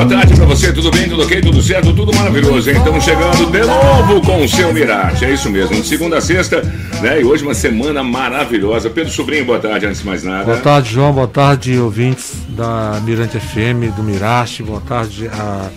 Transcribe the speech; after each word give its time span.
Boa 0.00 0.08
tarde 0.08 0.34
para 0.34 0.46
você, 0.46 0.72
tudo 0.72 0.90
bem, 0.90 1.06
tudo 1.06 1.22
ok, 1.22 1.42
tudo 1.42 1.60
certo, 1.60 1.92
tudo 1.92 2.14
maravilhoso. 2.14 2.70
Estamos 2.70 3.04
chegando 3.04 3.50
de 3.50 3.60
novo 3.60 4.22
com 4.22 4.42
o 4.42 4.48
seu 4.48 4.72
Mirate, 4.72 5.26
é 5.26 5.34
isso 5.34 5.50
mesmo, 5.50 5.76
de 5.76 5.86
segunda 5.86 6.16
a 6.16 6.20
sexta, 6.22 6.62
né? 7.02 7.20
E 7.20 7.24
hoje 7.24 7.44
uma 7.44 7.52
semana 7.52 8.02
maravilhosa. 8.02 8.88
Pedro 8.88 9.12
Sobrinho, 9.12 9.44
boa 9.44 9.58
tarde, 9.58 9.84
antes 9.84 10.00
de 10.00 10.06
mais 10.06 10.22
nada. 10.22 10.44
Boa 10.44 10.56
tarde, 10.56 10.94
João, 10.94 11.12
boa 11.12 11.28
tarde, 11.28 11.78
ouvintes 11.78 12.32
da 12.48 12.98
Mirante 13.04 13.38
FM, 13.38 13.94
do 13.94 14.02
Mirate, 14.02 14.62
boa 14.62 14.80
tarde 14.80 15.28
a 15.28 15.68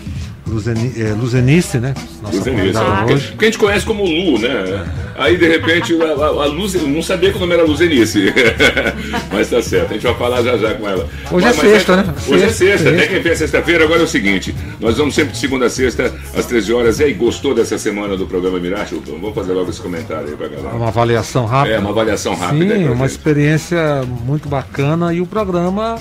Luzeni, 0.53 0.93
é, 0.97 1.13
Luzenice, 1.13 1.79
né? 1.79 1.93
Nossa 2.21 2.37
Luzenice, 2.37 2.77
ah, 2.77 3.05
hoje. 3.09 3.33
Que, 3.37 3.45
a 3.45 3.47
gente 3.47 3.57
conhece 3.57 3.85
como 3.85 4.03
Lu, 4.05 4.39
né? 4.39 4.85
Aí 5.15 5.37
de 5.37 5.47
repente 5.47 5.95
a, 6.01 6.05
a, 6.05 6.27
a 6.27 6.45
Luz, 6.45 6.73
não 6.73 7.01
sabia 7.01 7.31
que 7.31 7.37
o 7.37 7.39
nome 7.39 7.53
era 7.53 7.63
Luzenice. 7.63 8.33
mas 9.31 9.49
tá 9.49 9.61
certo, 9.61 9.91
a 9.91 9.93
gente 9.93 10.03
vai 10.03 10.15
falar 10.15 10.41
já 10.43 10.57
já 10.57 10.73
com 10.75 10.87
ela. 10.87 11.07
Hoje 11.31 11.45
mas, 11.45 11.57
é 11.57 11.61
sexta, 11.61 11.93
é, 11.93 11.95
né? 11.97 12.13
Hoje 12.27 12.43
é 12.43 12.49
sexta, 12.49 12.89
até 12.89 13.07
quem 13.07 13.21
vem 13.21 13.35
sexta-feira. 13.35 13.83
Agora 13.83 14.01
é 14.01 14.03
o 14.03 14.07
seguinte: 14.07 14.55
nós 14.79 14.97
vamos 14.97 15.15
sempre 15.15 15.33
de 15.33 15.39
segunda 15.39 15.65
a 15.65 15.69
sexta, 15.69 16.13
às 16.35 16.45
13 16.45 16.73
horas. 16.73 16.99
E 16.99 17.05
aí, 17.05 17.13
gostou 17.13 17.53
dessa 17.53 17.77
semana 17.77 18.15
do 18.15 18.25
programa 18.25 18.59
Mirage? 18.59 18.99
Vamos 19.05 19.33
fazer 19.33 19.53
logo 19.53 19.69
esse 19.69 19.81
comentário 19.81 20.29
aí 20.29 20.35
pra 20.35 20.47
galera. 20.47 20.75
Uma 20.75 20.87
avaliação 20.87 21.45
rápida. 21.45 21.75
É, 21.75 21.79
uma 21.79 21.89
avaliação 21.89 22.35
rápida. 22.35 22.75
Sim, 22.75 22.87
uma 22.89 23.05
experiência 23.05 24.03
muito 24.25 24.47
bacana 24.47 25.13
e 25.13 25.21
o 25.21 25.25
programa 25.25 25.99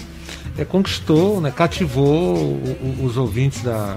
é, 0.59 0.65
conquistou, 0.65 1.41
né, 1.41 1.53
cativou 1.55 2.61
os 3.03 3.17
ouvintes 3.17 3.63
da, 3.63 3.97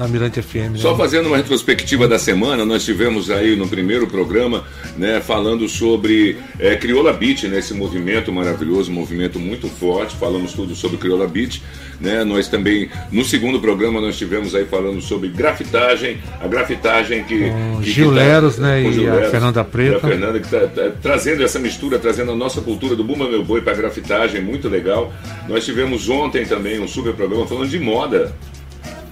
na 0.00 0.08
Mirante 0.08 0.40
FM. 0.40 0.72
Né? 0.72 0.78
Só 0.78 0.96
fazendo 0.96 1.26
uma 1.26 1.36
retrospectiva 1.36 2.08
da 2.08 2.18
semana, 2.18 2.64
nós 2.64 2.82
tivemos 2.82 3.30
aí 3.30 3.54
no 3.54 3.68
primeiro 3.68 4.06
programa, 4.06 4.64
né, 4.96 5.20
falando 5.20 5.68
sobre 5.68 6.38
é, 6.58 6.74
Crioula 6.74 7.12
Beach, 7.12 7.46
né, 7.46 7.58
esse 7.58 7.74
movimento 7.74 8.32
maravilhoso, 8.32 8.90
movimento 8.90 9.38
muito 9.38 9.68
forte, 9.68 10.16
falamos 10.16 10.54
tudo 10.54 10.74
sobre 10.74 10.96
Crioula 10.96 11.28
Beach, 11.28 11.62
né, 12.00 12.24
nós 12.24 12.48
também, 12.48 12.88
no 13.12 13.22
segundo 13.22 13.60
programa, 13.60 14.00
nós 14.00 14.16
tivemos 14.16 14.54
aí 14.54 14.64
falando 14.64 15.02
sobre 15.02 15.28
grafitagem, 15.28 16.16
a 16.40 16.48
grafitagem 16.48 17.22
que... 17.24 17.50
Com 17.50 17.82
que, 17.82 17.90
Gil 17.90 18.08
que 18.08 18.16
tá, 18.16 18.22
Leros, 18.22 18.56
né, 18.56 18.82
e 18.82 18.92
Gil 18.94 19.18
a 19.18 19.28
Fernanda 19.28 19.62
Preta. 19.62 19.96
a 19.98 20.00
Fernanda, 20.00 20.40
que 20.40 20.46
está 20.46 20.66
tá, 20.66 20.90
trazendo 21.02 21.44
essa 21.44 21.58
mistura, 21.58 21.98
trazendo 21.98 22.32
a 22.32 22.36
nossa 22.36 22.62
cultura 22.62 22.96
do 22.96 23.04
Bumba 23.04 23.28
Meu 23.28 23.44
Boi 23.44 23.60
para 23.60 23.74
grafitagem, 23.74 24.40
muito 24.40 24.66
legal. 24.66 25.12
Nós 25.46 25.62
tivemos 25.62 26.08
ontem 26.08 26.46
também 26.46 26.80
um 26.80 26.88
super 26.88 27.12
programa 27.12 27.46
falando 27.46 27.68
de 27.68 27.78
moda, 27.78 28.34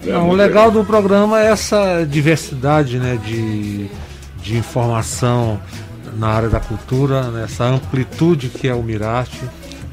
Não, 0.09 0.31
o 0.31 0.34
legal 0.34 0.70
do 0.70 0.84
programa 0.84 1.41
é 1.41 1.47
essa 1.47 2.05
diversidade 2.05 2.98
né, 2.98 3.19
de, 3.25 3.87
de 4.42 4.56
informação 4.56 5.61
na 6.17 6.28
área 6.28 6.48
da 6.48 6.61
cultura, 6.61 7.31
né, 7.31 7.45
essa 7.45 7.64
amplitude 7.64 8.48
que 8.48 8.69
é 8.69 8.75
o 8.75 8.83
Mirate. 8.83 9.41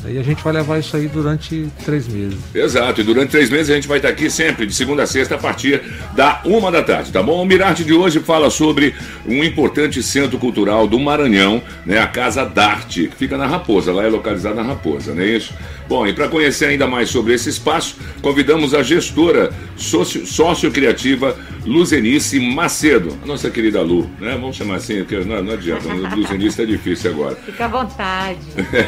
E 0.08 0.20
a 0.20 0.24
gente 0.24 0.44
vai 0.44 0.54
levar 0.54 0.78
isso 0.78 0.96
aí 0.96 1.08
durante 1.08 1.68
três 1.84 2.08
meses. 2.08 2.38
Exato, 2.54 3.02
e 3.02 3.04
durante 3.04 3.32
três 3.32 3.50
meses 3.50 3.72
a 3.72 3.76
gente 3.76 3.88
vai 3.88 3.98
estar 3.98 4.10
aqui 4.10 4.30
sempre, 4.30 4.68
de 4.68 4.74
segunda 4.74 5.04
a 5.04 5.08
sexta, 5.08 5.34
a 5.36 5.38
partir 5.38 5.82
da 6.16 6.42
uma 6.46 6.72
da 6.72 6.84
tarde, 6.84 7.12
tá 7.12 7.24
bom? 7.24 7.42
O 7.42 7.46
Mirarte 7.46 7.84
de 7.84 7.94
hoje 7.94 8.20
fala 8.20 8.52
sobre 8.52 8.94
um 9.26 9.44
importante 9.44 10.04
centro 10.04 10.38
cultural 10.38 10.88
do 10.88 11.00
Maranhão, 11.00 11.62
né? 11.86 11.98
A 11.98 12.08
Casa 12.08 12.46
d'Arte, 12.46 13.08
que 13.08 13.16
fica 13.16 13.36
na 13.36 13.48
Raposa, 13.48 13.92
lá 13.92 14.04
é 14.04 14.10
localizada 14.10 14.56
na 14.56 14.64
Raposa, 14.64 15.14
não 15.14 15.24
é 15.24 15.28
isso? 15.28 15.54
Bom, 15.88 16.08
e 16.08 16.14
para 16.14 16.28
conhecer 16.28 16.66
ainda 16.66 16.88
mais 16.88 17.10
sobre 17.10 17.34
esse 17.34 17.50
espaço, 17.50 17.96
convidamos 18.22 18.74
a 18.74 18.82
gestora 18.82 19.54
sócio, 19.78 20.26
sócio-criativa 20.26 21.38
Luzenice 21.64 22.40
Macedo, 22.40 23.18
a 23.24 23.26
nossa 23.26 23.50
querida 23.50 23.82
Lu, 23.82 24.10
né? 24.20 24.38
Vamos 24.40 24.56
chamar 24.56 24.76
assim, 24.76 24.98
porque 25.04 25.20
não, 25.20 25.44
não 25.44 25.54
adianta, 25.54 25.88
Luzenice 26.16 26.62
é 26.62 26.66
difícil 26.66 27.12
agora. 27.12 27.36
Fica 27.36 27.66
à 27.66 27.68
vontade. 27.68 28.40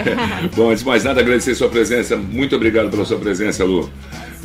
Bom, 0.56 0.70
antes 0.70 0.84
de 0.84 0.90
mais 0.90 1.04
nada, 1.04 1.22
agradecer 1.22 1.54
sua 1.56 1.70
presença. 1.70 2.16
Muito 2.18 2.56
obrigado 2.56 2.90
pela 2.90 3.06
sua 3.06 3.18
presença, 3.18 3.64
Lu. 3.64 3.90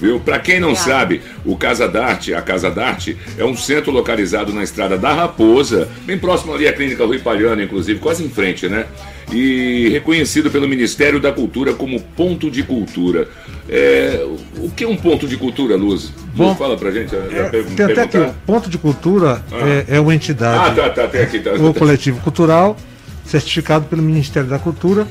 Viu? 0.03 0.19
Para 0.19 0.41
quem 0.41 0.59
não 0.59 0.73
Obrigada. 0.73 0.99
sabe, 0.99 1.23
o 1.45 1.57
Casa 1.57 1.87
d'Arte, 1.87 2.35
a 2.35 2.43
Casa 2.43 2.69
d'Arte, 2.69 3.17
é 3.39 3.45
um 3.45 3.57
centro 3.57 3.93
localizado 3.93 4.53
na 4.53 4.65
estrada 4.65 4.99
da 4.99 5.13
Raposa, 5.15 5.89
bem 6.05 6.19
próximo 6.19 6.53
ali 6.53 6.67
à 6.67 6.73
Clínica 6.73 7.07
Rui 7.07 7.21
Palhano, 7.21 7.63
inclusive, 7.63 8.01
quase 8.01 8.25
em 8.25 8.29
frente, 8.29 8.69
né? 8.69 8.87
E 9.33 9.89
reconhecido 9.91 10.51
pelo 10.51 10.67
Ministério 10.67 11.21
da 11.21 11.31
Cultura 11.31 11.73
como 11.73 12.01
ponto 12.01 12.51
de 12.51 12.65
cultura. 12.65 13.29
É, 13.69 14.27
o 14.57 14.71
que 14.71 14.83
é 14.83 14.89
um 14.89 14.97
ponto 14.97 15.29
de 15.29 15.37
cultura, 15.37 15.77
Luz? 15.77 16.13
Bom, 16.35 16.53
fala 16.57 16.77
pra 16.77 16.91
gente. 16.91 17.15
É, 17.15 17.63
tem 17.77 17.87
até 17.87 18.03
aqui, 18.03 18.33
ponto 18.45 18.69
de 18.69 18.79
cultura 18.79 19.41
ah. 19.53 19.85
é, 19.89 19.99
é 19.99 20.01
uma 20.01 20.13
entidade. 20.13 20.81
Ah, 20.81 20.83
tá, 20.83 20.91
tá, 20.91 21.07
tem 21.07 21.21
aqui. 21.21 21.39
Tá, 21.39 21.53
o 21.53 21.73
coletivo 21.73 22.21
cultural, 22.23 22.77
certificado 23.25 23.85
pelo 23.85 24.03
Ministério 24.03 24.49
da 24.49 24.59
Cultura 24.59 25.07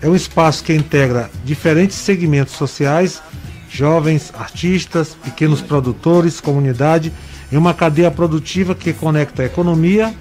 é 0.00 0.08
um 0.08 0.14
espaço 0.14 0.62
que 0.62 0.72
integra 0.72 1.28
diferentes 1.44 1.96
segmentos 1.96 2.54
sociais, 2.54 3.20
jovens, 3.68 4.32
artistas, 4.34 5.14
pequenos 5.14 5.60
produtores, 5.60 6.40
comunidade, 6.40 7.12
em 7.52 7.56
uma 7.56 7.74
cadeia 7.74 8.10
produtiva 8.10 8.74
que 8.74 8.92
conecta 8.92 9.44
economia, 9.44 10.14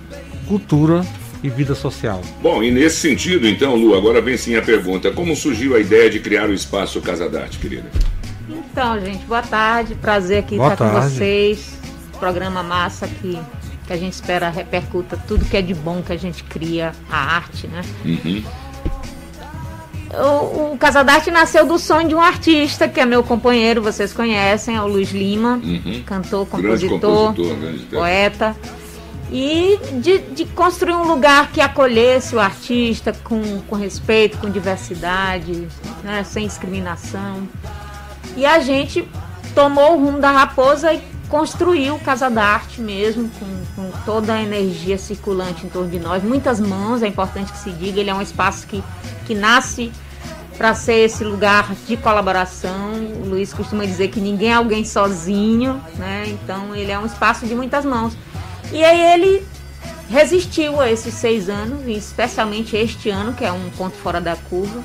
cultura 0.47 1.06
e 1.44 1.50
vida 1.50 1.75
social. 1.75 2.22
Bom, 2.41 2.63
e 2.63 2.72
nesse 2.72 2.97
sentido, 2.97 3.47
então, 3.47 3.75
Lu, 3.75 3.96
agora 3.96 4.22
vem 4.22 4.38
sim 4.38 4.56
a 4.56 4.62
pergunta: 4.62 5.12
como 5.12 5.35
surgiu 5.35 5.75
a 5.75 5.80
ideia 5.80 6.09
de 6.09 6.19
criar 6.19 6.50
o 6.50 6.53
espaço 6.53 7.02
Casa 7.02 7.30
d'Arte, 7.30 7.59
querida? 7.59 7.90
Então, 8.50 9.00
gente, 9.00 9.25
boa 9.25 9.41
tarde, 9.41 9.96
prazer 9.96 10.40
aqui 10.40 10.56
boa 10.56 10.74
estar 10.74 10.85
tarde. 10.85 11.09
com 11.09 11.16
vocês. 11.16 11.78
Programa 12.19 12.64
massa 12.64 13.08
que, 13.08 13.40
que 13.85 13.94
a 13.94 13.97
gente 13.97 14.14
espera 14.14 14.50
repercuta 14.50 15.18
tudo 15.28 15.46
que 15.46 15.56
é 15.56 15.62
de 15.62 15.74
bom 15.74 16.02
que 16.02 16.12
a 16.12 16.18
gente 16.18 16.44
cria, 16.44 16.94
a 17.12 17.35
arte, 17.35 17.68
né? 17.68 17.81
Uhum 18.03 18.44
o, 20.13 20.73
o 20.73 20.78
Casadarte 20.78 21.29
nasceu 21.31 21.66
do 21.66 21.78
sonho 21.78 22.07
de 22.07 22.16
um 22.16 22.22
artista, 22.22 22.88
que 22.88 23.00
é 23.00 23.06
meu 23.06 23.23
companheiro, 23.23 23.81
vocês 23.81 24.13
conhecem, 24.13 24.75
é 24.75 24.81
o 24.81 24.88
Luiz 24.88 25.12
Lima, 25.12 25.59
uhum. 25.63 26.03
cantor, 26.06 26.47
compositor, 26.47 27.34
compositor 27.34 27.90
poeta. 27.91 28.56
E 29.29 29.78
de, 30.00 30.19
de, 30.19 30.46
construir 30.46 30.94
um 30.94 31.03
lugar 31.03 31.51
que 31.51 31.59
acolhesse 31.59 32.34
o 32.34 32.40
artista 32.40 33.13
com, 33.25 33.59
com 33.67 33.75
respeito, 33.75 34.38
com 34.38 34.50
diversidade, 34.50 35.67
né, 36.01 36.23
sem 36.23 36.47
discriminação. 36.47 37.46
E 38.38 38.46
a 38.46 38.59
gente 38.59 39.06
tomou 39.53 39.97
o 39.97 40.06
rumo 40.06 40.19
da 40.19 40.31
Raposa 40.31 40.94
e 40.94 41.01
construiu 41.30 42.00
Casa 42.00 42.30
da 42.30 42.44
Arte 42.44 42.82
mesmo, 42.82 43.30
com, 43.30 43.66
com, 43.76 43.92
toda 44.06 44.34
a 44.34 44.42
energia 44.42 44.98
circulante 44.98 45.66
em 45.66 45.70
torno 45.70 45.90
de 45.90 46.00
nós, 46.00 46.24
muitas 46.24 46.60
mãos, 46.60 47.04
é 47.04 47.08
importante 47.08 47.52
que 47.52 47.58
se 47.58 47.72
diga, 47.72 48.00
ele 48.00 48.10
é 48.10 48.14
um 48.14 48.22
espaço 48.22 48.66
que, 48.68 48.84
que 49.26 49.36
nasce 49.36 49.92
para 50.58 50.74
ser 50.74 51.06
esse 51.06 51.24
lugar 51.24 51.74
de 51.86 51.96
colaboração. 51.98 52.94
O 53.22 53.30
Luiz 53.30 53.54
costuma 53.54 53.86
dizer 53.86 54.08
que 54.08 54.20
ninguém 54.20 54.50
é 54.50 54.54
alguém 54.54 54.84
sozinho, 54.84 55.80
né? 55.98 56.26
Então 56.28 56.76
ele 56.76 56.92
é 56.92 56.98
um 56.98 57.06
espaço 57.06 57.46
de 57.46 57.54
muitas 57.54 57.86
mãos. 57.86 58.18
E 58.72 58.84
aí 58.84 59.14
ele 59.14 59.46
resistiu 60.09 60.82
a 60.82 60.90
esses 60.90 61.14
seis 61.14 61.48
anos, 61.48 61.86
e 61.86 61.92
especialmente 61.92 62.76
este 62.76 63.09
ano, 63.09 63.34
que 63.34 63.46
é 63.46 63.52
um 63.52 63.70
ponto 63.78 63.96
fora 63.98 64.20
da 64.20 64.36
curva. 64.36 64.84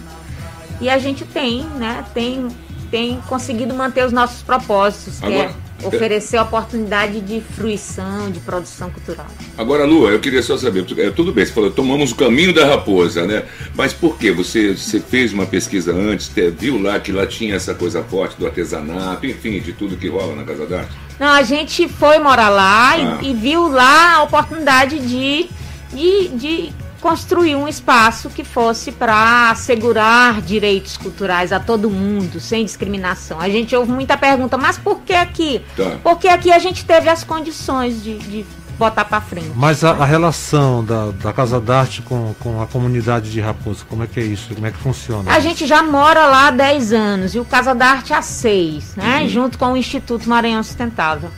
E 0.81 0.91
a 0.91 0.99
gente 0.99 1.25
tem, 1.25 1.65
né? 1.65 2.05
Tem, 2.13 2.49
tem 2.91 3.21
conseguido 3.29 3.73
manter 3.73 4.05
os 4.05 4.13
nossos 4.13 4.43
propósitos, 4.43 5.21
que 5.21 5.27
Agora... 5.27 5.62
oferecer 5.83 6.39
oportunidade 6.39 7.21
de 7.21 7.41
fruição, 7.41 8.31
de 8.31 8.41
produção 8.41 8.91
cultural. 8.91 9.27
Agora, 9.57 9.85
Lua, 9.85 10.11
eu 10.11 10.21
queria 10.21 10.43
só 10.43 10.57
saber, 10.57 10.85
é, 10.99 11.11
tudo 11.11 11.33
bem, 11.33 11.45
você 11.45 11.53
falou, 11.53 11.71
tomamos 11.71 12.13
o 12.13 12.15
caminho 12.15 12.53
da 12.53 12.67
raposa, 12.67 13.27
né? 13.27 13.45
Mas 13.75 13.93
por 13.93 14.19
quê? 14.19 14.33
Você, 14.33 14.77
você 14.77 15.01
fez 15.01 15.33
uma 15.33 15.47
pesquisa 15.47 15.93
antes, 15.93 16.31
viu 16.59 16.81
lá 16.81 16.99
que 17.01 17.13
lá 17.13 17.27
tinha 17.27 17.55
essa 17.55 17.75
coisa 17.75 18.03
forte 18.03 18.37
do 18.39 18.47
artesanato, 18.47 19.27
enfim, 19.27 19.61
de 19.61 19.73
tudo 19.73 19.97
que 19.97 20.09
rola 20.09 20.35
na 20.35 20.45
Casa 20.45 20.67
d'Arte? 20.67 20.93
Não, 21.19 21.29
a 21.29 21.43
gente 21.43 21.89
foi 21.89 22.19
morar 22.19 22.49
lá 22.49 22.93
ah. 22.93 23.19
e, 23.23 23.31
e, 23.31 23.35
viu 23.35 23.69
lá 23.69 24.17
a 24.17 24.23
oportunidade 24.25 24.99
de, 24.99 25.49
de, 25.93 26.29
de 26.29 26.73
construir 27.03 27.57
um 27.57 27.67
espaço 27.67 28.31
que 28.31 28.45
fosse 28.45 28.93
para 28.93 29.51
assegurar 29.51 30.41
direitos 30.41 30.97
culturais 30.97 31.53
a 31.53 31.59
todo 31.59 31.91
mundo, 31.91 32.39
sem 32.39 32.65
discriminação. 32.65 33.41
A 33.41 33.49
gente 33.49 33.75
ouve 33.75 33.91
muita 33.91 34.17
pergunta, 34.17 34.57
mas 34.57 34.79
por 34.79 35.01
que 35.01 35.13
aqui? 35.13 35.61
Tá. 35.77 35.99
Porque 36.03 36.29
aqui 36.29 36.53
a 36.53 36.61
gente 36.61 36.85
teve 36.85 37.11
as 37.11 37.25
condições 37.25 38.03
de, 38.03 38.19
de 38.19 38.47
botar 38.79 39.05
para 39.05 39.21
frente. 39.21 39.51
Mas 39.57 39.83
a, 39.83 39.91
a, 39.91 40.05
relação 40.05 40.85
da, 40.85 41.11
da 41.11 41.33
Casa 41.33 41.61
d'Arte 41.61 42.03
com, 42.03 42.35
com 42.39 42.63
a 42.63 42.69
comunidade 42.69 43.33
de 43.33 43.41
Raposa, 43.41 43.85
como 43.89 44.05
é 44.05 44.07
que 44.07 44.21
é 44.21 44.23
isso? 44.23 44.55
Como 44.55 44.67
é 44.67 44.71
que 44.71 44.79
funciona? 44.79 45.31
A 45.31 45.41
gente 45.41 45.67
já 45.67 45.83
mora 45.83 46.27
lá 46.27 46.49
há 46.49 46.51
10 46.53 46.93
anos 46.93 47.35
e 47.35 47.41
o 47.41 47.45
Casa 47.45 47.75
d'Arte 47.75 48.15
há 48.15 48.23
6, 48.23 48.97
né? 48.97 49.23
Uhum. 49.23 49.29
Junto 49.29 49.59
com 49.59 49.73
o 49.73 49.77
Instituto 49.77 50.29
Maranhão 50.29 50.63
Sustentável 50.63 51.31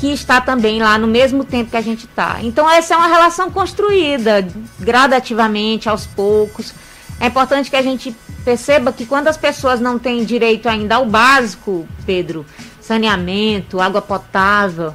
que 0.00 0.10
está 0.10 0.40
também 0.40 0.80
lá 0.80 0.96
no 0.96 1.06
mesmo 1.06 1.44
tempo 1.44 1.70
que 1.70 1.76
a 1.76 1.82
gente 1.82 2.06
está. 2.06 2.38
Então 2.42 2.68
essa 2.68 2.94
é 2.94 2.96
uma 2.96 3.06
relação 3.06 3.50
construída 3.50 4.48
gradativamente, 4.78 5.90
aos 5.90 6.06
poucos. 6.06 6.72
É 7.20 7.26
importante 7.26 7.68
que 7.68 7.76
a 7.76 7.82
gente 7.82 8.16
perceba 8.42 8.94
que 8.94 9.04
quando 9.04 9.28
as 9.28 9.36
pessoas 9.36 9.78
não 9.78 9.98
têm 9.98 10.24
direito 10.24 10.70
ainda 10.70 10.96
ao 10.96 11.04
básico, 11.04 11.86
Pedro, 12.06 12.46
saneamento, 12.80 13.78
água 13.78 14.00
potável, 14.00 14.94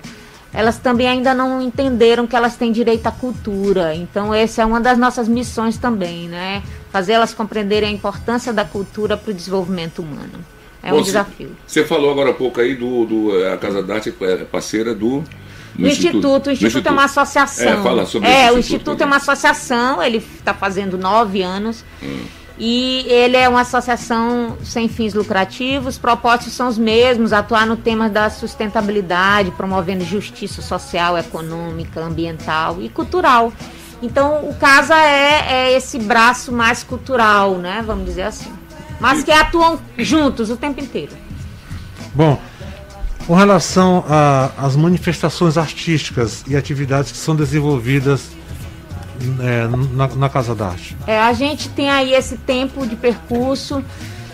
elas 0.51 0.79
também 0.79 1.07
ainda 1.07 1.35
não 1.35 1.61
entenderam 1.61 2.25
que 2.25 2.35
elas 2.35 2.55
têm 2.55 2.71
direito 2.71 3.05
à 3.05 3.11
cultura. 3.11 3.93
Então 3.93 4.33
essa 4.33 4.63
é 4.63 4.65
uma 4.65 4.81
das 4.81 4.97
nossas 4.97 5.27
missões 5.27 5.77
também, 5.77 6.27
né? 6.27 6.63
Fazer 6.91 7.13
elas 7.13 7.31
compreenderem 7.31 7.89
a 7.89 7.93
importância 7.93 8.51
da 8.51 8.65
cultura 8.65 9.15
para 9.15 9.29
o 9.29 9.35
desenvolvimento 9.35 9.99
humano. 10.01 10.54
É 10.85 10.91
Bom, 10.91 10.99
um 10.99 11.01
desafio. 11.01 11.49
Você 11.65 11.83
falou 11.83 12.11
agora 12.11 12.29
há 12.29 12.33
pouco 12.33 12.61
aí 12.61 12.75
do, 12.75 13.05
do 13.05 13.47
a 13.51 13.57
Casa 13.57 13.81
da 13.81 13.95
Arte 13.95 14.13
é 14.21 14.35
parceira 14.45 14.93
do 14.93 15.23
no 15.75 15.87
Instituto. 15.87 15.87
Instituto. 15.87 16.47
O 16.47 16.51
Instituto, 16.51 16.51
Instituto 16.51 16.87
é 16.87 16.91
uma 16.91 17.03
associação. 17.05 17.67
É, 17.67 17.81
fala 17.81 18.05
sobre 18.05 18.29
é 18.29 18.51
o 18.51 18.59
Instituto 18.59 19.01
é 19.01 19.05
uma 19.05 19.15
associação, 19.15 20.03
ele 20.03 20.17
está 20.17 20.53
fazendo 20.53 20.95
nove 20.95 21.41
anos. 21.41 21.83
Hum. 22.03 22.19
E 22.59 23.03
ele 23.09 23.35
é 23.35 23.49
uma 23.49 23.61
associação 23.61 24.57
sem 24.63 24.87
fins 24.87 25.15
lucrativos, 25.15 25.97
propósitos 25.97 26.53
são 26.53 26.67
os 26.67 26.77
mesmos, 26.77 27.33
atuar 27.33 27.65
no 27.65 27.75
tema 27.75 28.07
da 28.07 28.29
sustentabilidade, 28.29 29.49
promovendo 29.51 30.05
justiça 30.05 30.61
social, 30.61 31.17
econômica, 31.17 31.99
ambiental 31.99 32.77
e 32.79 32.89
cultural. 32.89 33.51
Então, 34.03 34.47
o 34.47 34.53
CASA 34.53 34.95
é, 34.95 35.45
é 35.49 35.75
esse 35.75 35.97
braço 35.97 36.51
mais 36.51 36.83
cultural, 36.83 37.57
né? 37.57 37.83
Vamos 37.85 38.05
dizer 38.05 38.21
assim 38.21 38.54
mas 38.99 39.23
que 39.23 39.31
atuam 39.31 39.79
juntos 39.97 40.49
o 40.49 40.57
tempo 40.57 40.79
inteiro. 40.81 41.11
Bom, 42.13 42.39
com 43.27 43.33
relação 43.33 44.05
às 44.57 44.75
manifestações 44.75 45.57
artísticas 45.57 46.43
e 46.47 46.55
atividades 46.55 47.11
que 47.11 47.17
são 47.17 47.35
desenvolvidas 47.35 48.29
é, 49.41 49.67
na, 49.67 50.07
na, 50.07 50.29
Casa 50.29 50.53
da 50.53 50.67
Arte? 50.67 50.95
É, 51.07 51.19
a 51.19 51.33
gente 51.33 51.69
tem 51.69 51.89
aí 51.89 52.13
esse 52.13 52.37
tempo 52.37 52.85
de 52.85 52.95
percurso. 52.95 53.83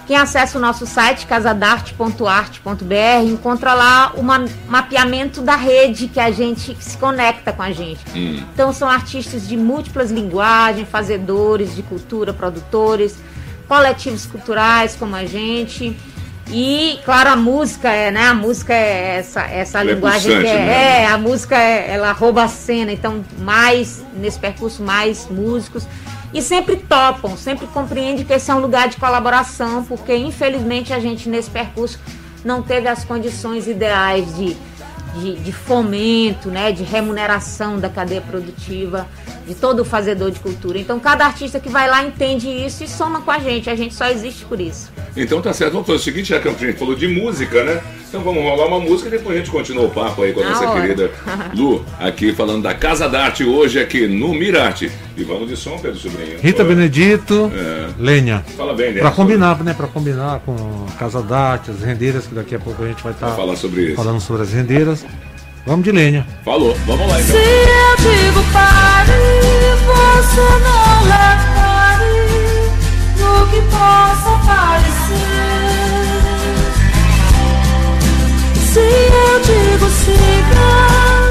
Quem 0.08 0.18
acessa 0.18 0.58
o 0.58 0.62
nosso 0.62 0.86
site 0.86 1.26
casadarte.arte.br 1.26 3.24
encontra 3.26 3.74
lá 3.74 4.12
o 4.18 4.24
ma 4.24 4.44
mapeamento 4.68 5.42
da 5.42 5.56
rede 5.56 6.08
que 6.08 6.20
a 6.20 6.32
gente 6.32 6.74
que 6.74 6.84
se 6.84 6.98
conecta 6.98 7.54
com 7.54 7.62
a 7.64 7.72
gente. 7.72 8.02
Hum. 8.14 8.44
Então 8.54 8.74
são 8.74 8.90
artistas 8.90 9.48
de 9.48 9.56
múltiplas 9.56 10.12
linguagens, 10.12 10.90
fazedores 10.90 11.74
de 11.76 11.84
cultura, 11.84 12.34
produtores, 12.34 13.18
coletivos 13.72 14.26
culturais 14.26 14.98
como 14.98 15.16
a 15.16 15.24
gente. 15.24 15.96
E, 16.50 17.00
claro, 17.06 17.30
a 17.30 17.36
música 17.38 17.88
é, 17.90 18.12
né? 18.12 18.26
A 18.26 18.34
música 18.34 18.74
é 18.74 19.20
essa, 19.20 19.44
essa 19.44 19.80
é 19.80 19.84
linguagem 19.86 20.42
que 20.42 20.46
é, 20.46 20.54
né? 20.58 21.02
é, 21.04 21.08
a 21.08 21.18
música 21.18 21.56
é, 21.56 21.94
ela 21.94 22.12
rouba 22.12 22.44
a 22.44 22.50
cena, 22.50 22.92
então 22.92 23.24
mais, 23.40 24.04
nesse 24.14 24.38
percurso, 24.38 24.84
mais 24.84 25.30
músicos. 25.30 25.88
E 26.34 26.42
sempre 26.42 26.76
topam, 26.76 27.38
sempre 27.38 27.66
compreendem 27.68 28.26
que 28.26 28.34
esse 28.34 28.52
é 28.52 28.54
um 28.54 28.60
lugar 28.60 28.90
de 28.90 28.98
colaboração, 28.98 29.86
porque 29.86 30.18
infelizmente 30.18 30.92
a 30.92 31.00
gente 31.00 31.30
nesse 31.30 31.50
percurso 31.50 31.98
não 32.44 32.62
teve 32.62 32.90
as 32.90 33.06
condições 33.06 33.68
ideais 33.68 34.36
de, 34.36 34.58
de, 35.16 35.36
de 35.38 35.52
fomento, 35.54 36.50
né? 36.50 36.74
De 36.74 36.84
remuneração 36.84 37.80
da 37.80 37.88
cadeia 37.88 38.22
produtiva 38.22 39.08
de 39.52 39.56
todo 39.56 39.82
o 39.82 39.86
fazedor 39.86 40.32
de 40.32 40.40
cultura. 40.40 40.80
Então 40.80 41.00
cada 41.00 41.26
artista 41.26 41.60
que 41.60 41.70
vai 41.70 41.90
lá 41.90 42.04
entende 42.04 42.48
isso 42.48 42.84
e 42.84 42.88
soma 42.88 43.22
com 43.22 43.32
a 43.32 43.40
gente. 43.40 43.70
A 43.70 43.76
gente 43.76 43.94
só 43.94 44.08
existe 44.08 44.46
por 44.46 44.60
isso. 44.60 44.92
Então 45.16 45.42
tá 45.42 45.52
certo. 45.52 45.74
Vamos 45.74 45.88
fazer 45.88 46.00
o 46.00 46.02
seguinte, 46.02 46.30
já 46.30 46.40
que 46.40 46.48
a 46.48 46.52
gente 46.52 46.80
falou 46.80 46.96
de 46.96 47.08
música, 47.08 47.64
né? 47.64 47.82
Então 48.08 48.22
vamos 48.22 48.44
rolar 48.44 48.68
uma 48.68 48.80
música 48.80 49.10
e 49.10 49.12
depois 49.12 49.36
a 49.36 49.40
gente 49.40 49.52
continua 49.52 49.86
o 49.86 49.90
papo 49.90 50.24
aí 50.24 50.34
com 50.34 50.42
a 50.42 50.50
nossa 50.50 50.70
hora. 50.70 50.82
querida 50.82 51.12
Lu, 51.56 51.84
aqui 52.00 52.34
falando 52.34 52.62
da 52.62 52.74
Casa 52.74 53.10
da 53.10 53.26
Arte 53.26 53.44
hoje 53.44 53.80
aqui 53.80 54.08
no 54.08 54.34
Mirarte. 54.34 54.92
E 55.18 55.24
vamos 55.24 55.50
de 55.50 55.58
som, 55.58 55.78
Pedro 55.78 56.00
Sobrinho. 56.00 56.40
Rita 56.40 56.64
Benedito, 56.64 57.52
é. 57.54 57.90
Lenha. 58.00 58.44
Fala 58.56 58.74
bem, 58.74 58.94
né? 58.94 59.02
Pra 59.02 59.12
combinar, 59.12 59.64
né? 59.64 59.74
Pra 59.74 59.88
combinar 59.88 60.40
com 60.46 60.56
a 60.90 60.98
Casa 60.98 61.22
da 61.22 61.38
Arte, 61.38 61.72
as 61.72 61.82
rendeiras, 61.82 62.26
que 62.26 62.34
daqui 62.34 62.56
a 62.56 62.60
pouco 62.60 62.84
a 62.84 62.88
gente 62.88 63.04
vai 63.04 63.12
estar 63.12 63.30
tá 63.30 63.36
falar 63.36 63.56
sobre 63.58 63.82
isso. 63.88 63.96
falando 63.96 64.22
sobre 64.22 64.44
as 64.44 64.54
rendeiras. 64.54 65.06
Vamos 65.66 65.84
de 65.84 65.92
lenha. 65.92 66.26
Falou, 66.44 66.76
vamos 66.86 67.08
lá 67.08 67.22
então. 67.22 67.36
Se 67.36 67.38
eu 67.38 67.96
digo 67.98 68.44
pare, 68.52 69.12
você 69.86 70.42
não 70.42 71.04
repare 71.04 72.16
no 73.20 73.48
que 73.48 73.62
possa 73.70 74.32
parecer. 74.46 75.32
Se 78.74 78.80
eu 78.80 79.40
digo 79.42 79.88
siga, 79.90 80.70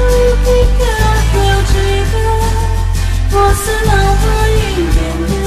o 0.07 0.37
que 0.45 0.59
quer 0.77 1.17
que 1.31 1.37
eu 1.49 1.59
diga, 1.73 2.25
você 3.29 3.75
não 3.85 4.09
vai 4.15 4.51
entender. 4.77 5.41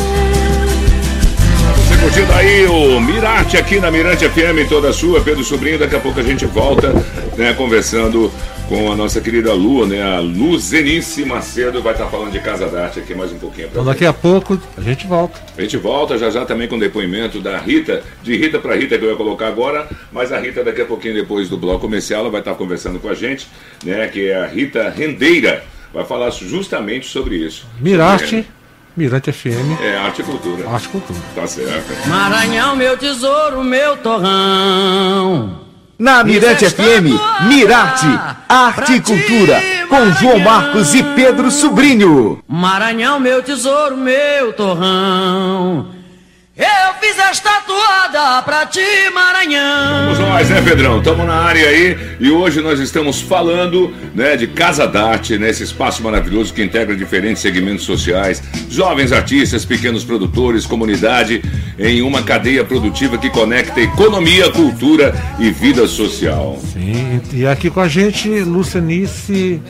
Você 1.79 1.95
curtindo 1.97 2.33
aí 2.35 2.67
o 2.67 3.01
Mirarte 3.01 3.57
aqui 3.57 3.81
na 3.81 3.91
Mirante 3.91 4.29
FM, 4.29 4.69
toda 4.69 4.93
sua, 4.93 5.21
Pedro 5.23 5.43
Sobrinho. 5.43 5.79
Daqui 5.79 5.97
a 5.97 6.01
pouco 6.01 6.21
a 6.21 6.23
gente 6.23 6.45
volta, 6.45 6.93
né, 7.37 7.53
conversando 7.55 8.33
com 8.69 8.91
a 8.91 8.97
nossa 8.97 9.21
querida 9.21 9.53
Lu, 9.53 9.87
né? 9.87 10.03
A 10.03 10.21
Luzenice 10.21 11.25
Macedo 11.25 11.83
vai 11.83 11.93
estar 11.93 12.07
falando 12.07 12.33
de 12.33 12.41
Casa 12.41 12.67
da 12.67 12.85
Arte 12.85 13.01
aqui 13.01 13.15
mais 13.15 13.31
um 13.33 13.39
pouquinho. 13.39 13.69
Então 13.71 13.85
daqui 13.85 14.07
a 14.07 14.13
pouco 14.13 14.59
a 14.77 14.81
gente 14.81 15.07
volta. 15.07 15.39
A 15.57 15.61
gente 15.61 15.77
volta 15.77 16.17
já 16.17 16.31
já 16.31 16.45
também 16.45 16.67
com 16.67 16.77
o 16.77 16.81
depoimento 16.81 17.41
da 17.41 17.59
Rita, 17.59 18.03
de 18.23 18.37
Rita 18.37 18.59
para 18.59 18.75
Rita 18.75 18.99
que 18.99 19.05
eu 19.05 19.11
ia 19.11 19.17
colocar 19.17 19.49
agora, 19.49 19.87
mas 20.11 20.33
a 20.33 20.39
Rita 20.39 20.65
daqui 20.65 20.81
a 20.81 20.87
pouquinho 20.87 21.15
depois 21.15 21.49
do 21.49 21.59
bloco 21.59 21.81
comercial 21.81 22.21
ela 22.21 22.31
vai 22.31 22.41
estar 22.41 22.55
conversando 22.55 22.99
com 22.99 23.09
a 23.09 23.15
gente, 23.15 23.47
né? 23.85 24.09
Que 24.09 24.31
é 24.31 24.37
a 24.37 24.47
Rita 24.47 24.89
Rendeira, 24.89 25.63
vai 25.93 26.05
falar 26.05 26.31
justamente 26.31 27.07
sobre 27.07 27.37
isso. 27.37 27.67
Mirarte. 27.81 28.47
Mirante 28.97 29.33
FM. 29.33 29.81
É, 29.83 29.97
arte 29.97 30.23
e 30.23 30.25
cultura. 30.25 30.69
Arte 30.69 30.87
e 30.87 30.89
cultura. 30.89 31.19
Tá 31.35 31.47
certo. 31.49 32.09
Maranhão, 32.09 32.77
meu 32.77 32.97
tesouro, 32.97 33.65
meu 33.65 33.97
torrão. 33.97 35.64
Na 35.99 36.25
Mirante 36.25 36.69
FM, 36.69 37.47
Mirarte, 37.47 38.07
Arte 38.49 38.95
e 38.95 39.01
Cultura, 39.01 39.63
com 39.89 40.11
João 40.15 40.41
Marcos 40.41 40.93
e 40.93 41.03
Pedro 41.03 41.53
Sobrinho. 41.53 42.43
Maranhão, 42.49 43.21
meu 43.21 43.43
tesouro, 43.43 43.97
meu 43.97 44.53
torrão. 44.53 45.94
Eu 46.57 46.95
fiz 47.01 47.19
esta 47.19 47.51
toada 47.63 48.41
pra 48.43 48.65
ti, 48.65 48.79
Maranhão. 49.13 50.05
Vamos 50.05 50.19
nós, 50.21 50.49
né, 50.49 50.63
Pedrão? 50.63 50.99
Estamos 50.99 51.27
na 51.27 51.35
área 51.35 51.69
aí 51.69 51.99
e 52.21 52.31
hoje 52.31 52.61
nós 52.61 52.79
estamos 52.79 53.21
falando 53.21 53.93
né, 54.15 54.37
de 54.37 54.47
Casa 54.47 54.87
d'Arte, 54.87 55.37
né, 55.37 55.51
esse 55.51 55.65
espaço 55.65 56.01
maravilhoso 56.01 56.55
que 56.55 56.63
integra 56.63 56.95
diferentes 56.95 57.43
segmentos 57.43 57.85
sociais, 57.85 58.41
jovens 58.71 59.11
artistas, 59.11 59.65
pequenos 59.65 60.05
produtores, 60.05 60.65
comunidade, 60.65 61.43
em 61.77 62.03
uma 62.03 62.23
cadeia 62.23 62.65
produtiva 62.65 63.19
que 63.19 63.31
conecta 63.31 63.81
economia, 63.81 64.49
cultura 64.53 65.13
e 65.41 65.51
vida 65.51 65.89
social. 65.89 66.57
Sim, 66.73 67.21
e 67.33 67.45
aqui 67.45 67.69
com 67.69 67.81
a 67.81 67.89
gente, 67.89 68.29
Lucianice 68.29 69.61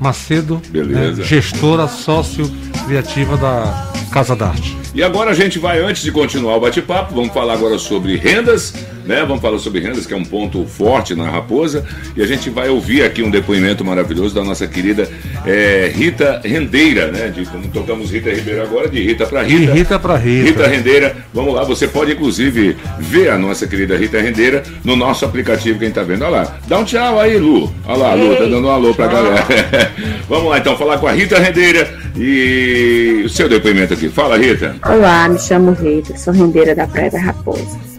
Macedo, 0.00 0.60
né, 0.72 1.14
gestora 1.22 1.86
sócio 1.86 2.50
criativa 2.86 3.36
da 3.36 3.92
Casa 4.10 4.34
d'Arte. 4.34 4.83
E 4.94 5.02
agora 5.02 5.32
a 5.32 5.34
gente 5.34 5.58
vai, 5.58 5.80
antes 5.82 6.04
de 6.04 6.12
continuar 6.12 6.56
o 6.56 6.60
bate-papo, 6.60 7.14
vamos 7.14 7.34
falar 7.34 7.54
agora 7.54 7.78
sobre 7.78 8.14
rendas, 8.14 8.72
né? 9.04 9.24
Vamos 9.26 9.40
falar 9.40 9.58
sobre 9.58 9.80
rendas, 9.80 10.06
que 10.06 10.14
é 10.14 10.16
um 10.16 10.24
ponto 10.24 10.64
forte 10.66 11.14
na 11.14 11.28
Raposa. 11.28 11.84
E 12.16 12.22
a 12.22 12.26
gente 12.26 12.50
vai 12.50 12.68
ouvir 12.68 13.02
aqui 13.02 13.22
um 13.22 13.30
depoimento 13.30 13.84
maravilhoso 13.84 14.34
da 14.34 14.42
nossa 14.42 14.66
querida 14.66 15.08
é, 15.46 15.90
Rita 15.94 16.40
Rendeira, 16.44 17.10
né? 17.10 17.28
De, 17.28 17.44
como 17.46 17.68
tocamos 17.68 18.10
Rita 18.10 18.30
Ribeiro 18.30 18.62
agora, 18.62 18.88
de 18.88 19.02
Rita 19.02 19.26
para 19.26 19.42
Rita. 19.42 19.72
De 19.72 19.78
Rita 19.78 19.98
para 19.98 20.16
Rita. 20.16 20.48
Rita 20.48 20.66
Rendeira. 20.66 21.16
Vamos 21.32 21.54
lá, 21.54 21.64
você 21.64 21.86
pode 21.86 22.12
inclusive 22.12 22.76
ver 22.98 23.30
a 23.30 23.38
nossa 23.38 23.66
querida 23.66 23.96
Rita 23.96 24.20
Rendeira 24.20 24.62
no 24.84 24.96
nosso 24.96 25.24
aplicativo, 25.24 25.78
quem 25.78 25.90
tá 25.90 26.02
vendo. 26.02 26.22
Olha 26.22 26.38
lá. 26.38 26.58
Dá 26.66 26.78
um 26.78 26.84
tchau 26.84 27.20
aí, 27.20 27.38
Lu. 27.38 27.72
Olha 27.86 27.96
lá, 27.96 28.14
Lu, 28.14 28.36
tá 28.36 28.44
dando 28.44 28.66
um 28.66 28.70
alô 28.70 28.94
pra 28.94 29.06
galera. 29.06 29.46
vamos 30.28 30.50
lá 30.50 30.58
então, 30.58 30.76
falar 30.76 30.98
com 30.98 31.06
a 31.06 31.12
Rita 31.12 31.38
Rendeira 31.38 32.04
e 32.16 33.22
o 33.24 33.28
seu 33.28 33.48
depoimento 33.48 33.94
aqui. 33.94 34.08
Fala, 34.08 34.38
Rita. 34.38 34.76
Olá, 34.84 35.28
me 35.28 35.38
chamo 35.38 35.72
Rita, 35.72 36.16
sou 36.16 36.32
rendeira 36.32 36.74
da 36.74 36.86
Praia 36.86 37.10
da 37.10 37.20
Raposa. 37.20 37.94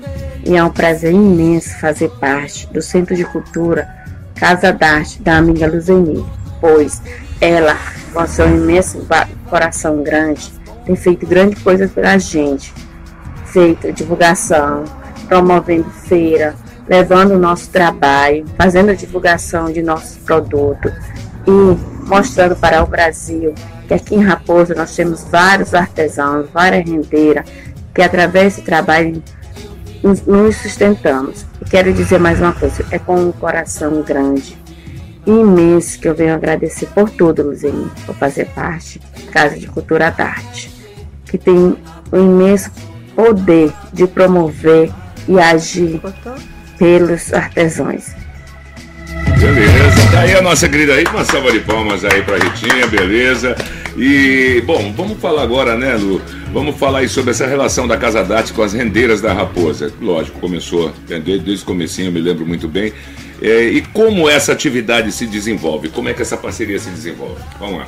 E 0.45 0.55
é 0.55 0.63
um 0.63 0.69
prazer 0.69 1.11
imenso 1.11 1.77
fazer 1.79 2.09
parte 2.19 2.67
do 2.71 2.81
Centro 2.81 3.15
de 3.15 3.25
Cultura 3.25 3.87
Casa 4.35 4.71
d'Arte 4.71 5.21
da 5.21 5.37
amiga 5.37 5.65
Luzeni, 5.65 6.25
pois 6.61 7.01
ela, 7.41 7.75
com 8.13 8.27
seu 8.27 8.47
imenso 8.47 9.07
coração 9.49 10.03
grande, 10.03 10.53
tem 10.85 10.95
feito 10.95 11.25
grandes 11.25 11.63
coisas 11.63 11.91
pela 11.91 12.17
gente, 12.17 12.73
feito 13.45 13.91
divulgação, 13.91 14.83
promovendo 15.27 15.89
feira, 15.89 16.53
levando 16.87 17.31
o 17.31 17.39
nosso 17.39 17.69
trabalho, 17.69 18.45
fazendo 18.57 18.95
divulgação 18.95 19.71
de 19.71 19.81
nossos 19.81 20.17
produtos 20.17 20.93
e 21.47 22.05
mostrando 22.07 22.55
para 22.55 22.83
o 22.83 22.87
Brasil 22.87 23.55
que 23.87 23.93
aqui 23.93 24.15
em 24.15 24.23
Raposa 24.23 24.73
nós 24.75 24.95
temos 24.95 25.23
vários 25.23 25.73
artesãos, 25.73 26.49
várias 26.51 26.87
rendeiras, 26.89 27.45
que 27.93 28.01
através 28.01 28.55
desse 28.55 28.61
trabalho 28.61 29.23
nos, 30.25 30.55
sustentamos. 30.57 31.45
E 31.61 31.69
quero 31.69 31.93
dizer 31.93 32.19
mais 32.19 32.39
uma 32.39 32.53
coisa, 32.53 32.85
é 32.91 32.99
com 32.99 33.15
um 33.15 33.31
coração 33.31 34.01
grande 34.01 34.57
imenso 35.25 35.99
que 35.99 36.07
eu 36.07 36.13
venho 36.13 36.35
agradecer 36.35 36.87
por 36.87 37.09
tudo, 37.09 37.43
Luzeni, 37.43 37.89
por 38.05 38.15
fazer 38.15 38.45
parte 38.47 38.99
da 38.99 39.31
Casa 39.31 39.57
de 39.57 39.67
Cultura 39.67 40.11
da 40.11 40.25
Arte, 40.25 40.71
que 41.25 41.37
tem 41.37 41.75
o 42.11 42.17
imenso 42.17 42.71
poder 43.15 43.71
de 43.91 44.05
promover 44.05 44.91
e 45.27 45.39
agir 45.39 45.99
pelos 46.77 47.33
artesãos. 47.33 48.13
Beleza, 49.39 50.11
tá 50.11 50.19
aí 50.21 50.35
a 50.35 50.41
nossa 50.41 50.69
querida 50.69 50.93
aí, 50.93 51.05
uma 51.05 51.25
salva 51.25 51.51
de 51.51 51.59
palmas 51.59 52.03
aí 52.05 52.21
pra 52.21 52.37
Ritinha, 52.37 52.87
beleza. 52.87 53.55
E, 53.97 54.61
bom, 54.65 54.93
vamos 54.95 55.19
falar 55.19 55.43
agora, 55.43 55.77
né, 55.77 55.95
Lu? 55.95 56.21
Vamos 56.55 56.77
falar 56.77 56.99
aí 56.99 57.09
sobre 57.09 57.31
essa 57.31 57.45
relação 57.45 57.85
da 57.85 57.97
Casa 57.97 58.23
d'Arte 58.23 58.53
com 58.53 58.63
as 58.63 58.71
rendeiras 58.71 59.19
da 59.19 59.33
Raposa. 59.33 59.91
Lógico, 59.99 60.39
começou 60.39 60.89
desde, 61.05 61.37
desde 61.39 61.63
o 61.65 61.67
comecinho, 61.67 62.07
eu 62.07 62.13
me 62.13 62.21
lembro 62.21 62.45
muito 62.45 62.65
bem. 62.65 62.93
É, 63.41 63.63
e 63.63 63.81
como 63.81 64.29
essa 64.29 64.53
atividade 64.53 65.11
se 65.11 65.27
desenvolve? 65.27 65.89
Como 65.89 66.07
é 66.07 66.13
que 66.13 66.21
essa 66.21 66.37
parceria 66.37 66.79
se 66.79 66.89
desenvolve? 66.89 67.41
Vamos 67.59 67.79
lá. 67.79 67.87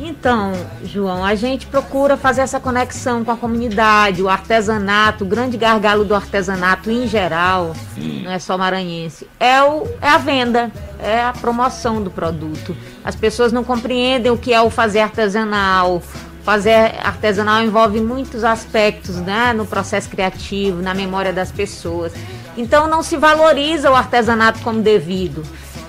Então, 0.00 0.52
João, 0.82 1.22
a 1.22 1.34
gente 1.34 1.66
procura 1.66 2.16
fazer 2.16 2.40
essa 2.40 2.58
conexão 2.58 3.22
com 3.22 3.30
a 3.30 3.36
comunidade, 3.36 4.22
o 4.22 4.28
artesanato, 4.30 5.24
o 5.24 5.26
grande 5.26 5.58
gargalo 5.58 6.02
do 6.02 6.14
artesanato 6.14 6.90
em 6.90 7.06
geral, 7.06 7.76
hum. 7.98 8.22
não 8.24 8.32
é 8.32 8.38
só 8.38 8.56
maranhense, 8.56 9.28
é, 9.38 9.62
o, 9.62 9.86
é 10.00 10.08
a 10.08 10.16
venda, 10.16 10.72
é 10.98 11.20
a 11.20 11.34
promoção 11.34 12.02
do 12.02 12.10
produto. 12.10 12.74
As 13.04 13.14
pessoas 13.14 13.52
não 13.52 13.62
compreendem 13.62 14.32
o 14.32 14.38
que 14.38 14.54
é 14.54 14.62
o 14.62 14.70
fazer 14.70 15.00
artesanal. 15.00 16.02
Fazer 16.44 16.96
artesanal 17.02 17.62
envolve 17.62 18.00
muitos 18.00 18.42
aspectos 18.42 19.16
né, 19.16 19.52
no 19.52 19.64
processo 19.64 20.08
criativo, 20.08 20.82
na 20.82 20.92
memória 20.92 21.32
das 21.32 21.52
pessoas. 21.52 22.12
Então 22.56 22.88
não 22.88 23.02
se 23.02 23.16
valoriza 23.16 23.90
o 23.90 23.94
artesanato 23.94 24.60
como 24.60 24.82
devido. 24.82 25.44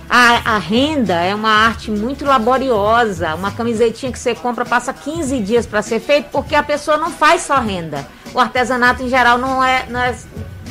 A, 0.09 0.55
a, 0.55 0.57
renda 0.59 1.15
é 1.15 1.33
uma 1.33 1.49
arte 1.49 1.89
muito 1.89 2.23
laboriosa. 2.23 3.33
Uma 3.33 3.51
camisetinha 3.51 4.11
que 4.11 4.19
você 4.19 4.35
compra 4.35 4.63
passa 4.63 4.93
15 4.93 5.39
dias 5.39 5.65
para 5.65 5.81
ser 5.81 5.99
feito 5.99 6.27
porque 6.31 6.53
a 6.53 6.61
pessoa 6.61 6.97
não 6.97 7.09
faz 7.09 7.41
só 7.41 7.59
renda. 7.59 8.05
O 8.31 8.39
artesanato 8.39 9.01
em 9.01 9.09
geral 9.09 9.39
não 9.39 9.63
é, 9.63 9.85
não 9.89 9.99
é, 9.99 10.15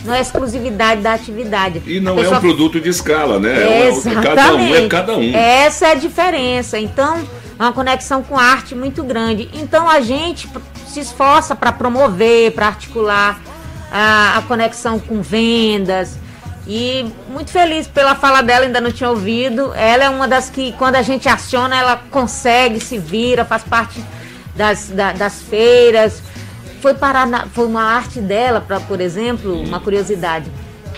não 0.05 0.15
é 0.15 0.21
exclusividade 0.21 1.01
da 1.01 1.15
atividade. 1.15 1.83
E 1.87 1.99
não 1.99 2.15
pessoa... 2.15 2.37
é 2.37 2.39
um 2.39 2.41
produto 2.41 2.81
de 2.81 2.89
escala, 2.89 3.41
né? 3.41 3.62
É 3.69 3.89
Exatamente. 3.89 4.23
Cada 4.23 4.55
um 4.55 4.75
é 4.75 4.89
cada 4.89 5.17
um. 5.17 5.35
Essa 5.37 5.89
é 5.89 5.91
a 5.93 5.95
diferença. 5.97 6.79
Então, 6.79 7.17
é 7.17 7.41
uma 7.59 7.73
conexão 7.73 8.23
com 8.23 8.38
arte 8.38 8.75
muito 8.75 9.02
grande. 9.04 9.49
Então, 9.52 9.88
a 9.88 10.00
gente 10.00 10.49
se 10.87 11.00
esforça 11.00 11.54
para 11.54 11.73
promover, 11.73 12.52
para 12.52 12.66
articular 12.66 13.40
a, 13.90 14.38
a 14.38 14.42
conexão 14.42 14.99
com 14.99 15.23
vendas 15.23 16.18
e 16.66 17.11
muito 17.28 17.50
feliz 17.50 17.88
pela 17.88 18.14
fala 18.14 18.40
dela, 18.42 18.66
ainda 18.66 18.80
não 18.80 18.92
tinha 18.92 19.11
ouvido. 19.11 19.73
Ela 19.75 20.04
é 20.04 20.11
uma 20.11 20.28
das 20.28 20.49
que, 20.49 20.73
quando 20.73 20.97
a 20.97 21.02
gente 21.02 21.28
aciona, 21.28 21.76
ela 21.76 21.97
consegue, 22.11 22.78
se 22.80 22.99
vira, 22.99 23.44
faz 23.44 23.62
parte 23.64 24.02
das, 24.54 24.88
da, 24.88 25.12
das 25.12 25.42
feiras. 25.42 26.23
Foi 26.80 26.94
parar 26.94 27.26
na, 27.26 27.47
foi 27.47 27.66
uma 27.66 27.82
arte 27.82 28.21
dela, 28.21 28.61
pra, 28.61 28.80
por 28.80 29.00
exemplo, 29.00 29.61
uma 29.61 29.80
curiosidade, 29.80 30.50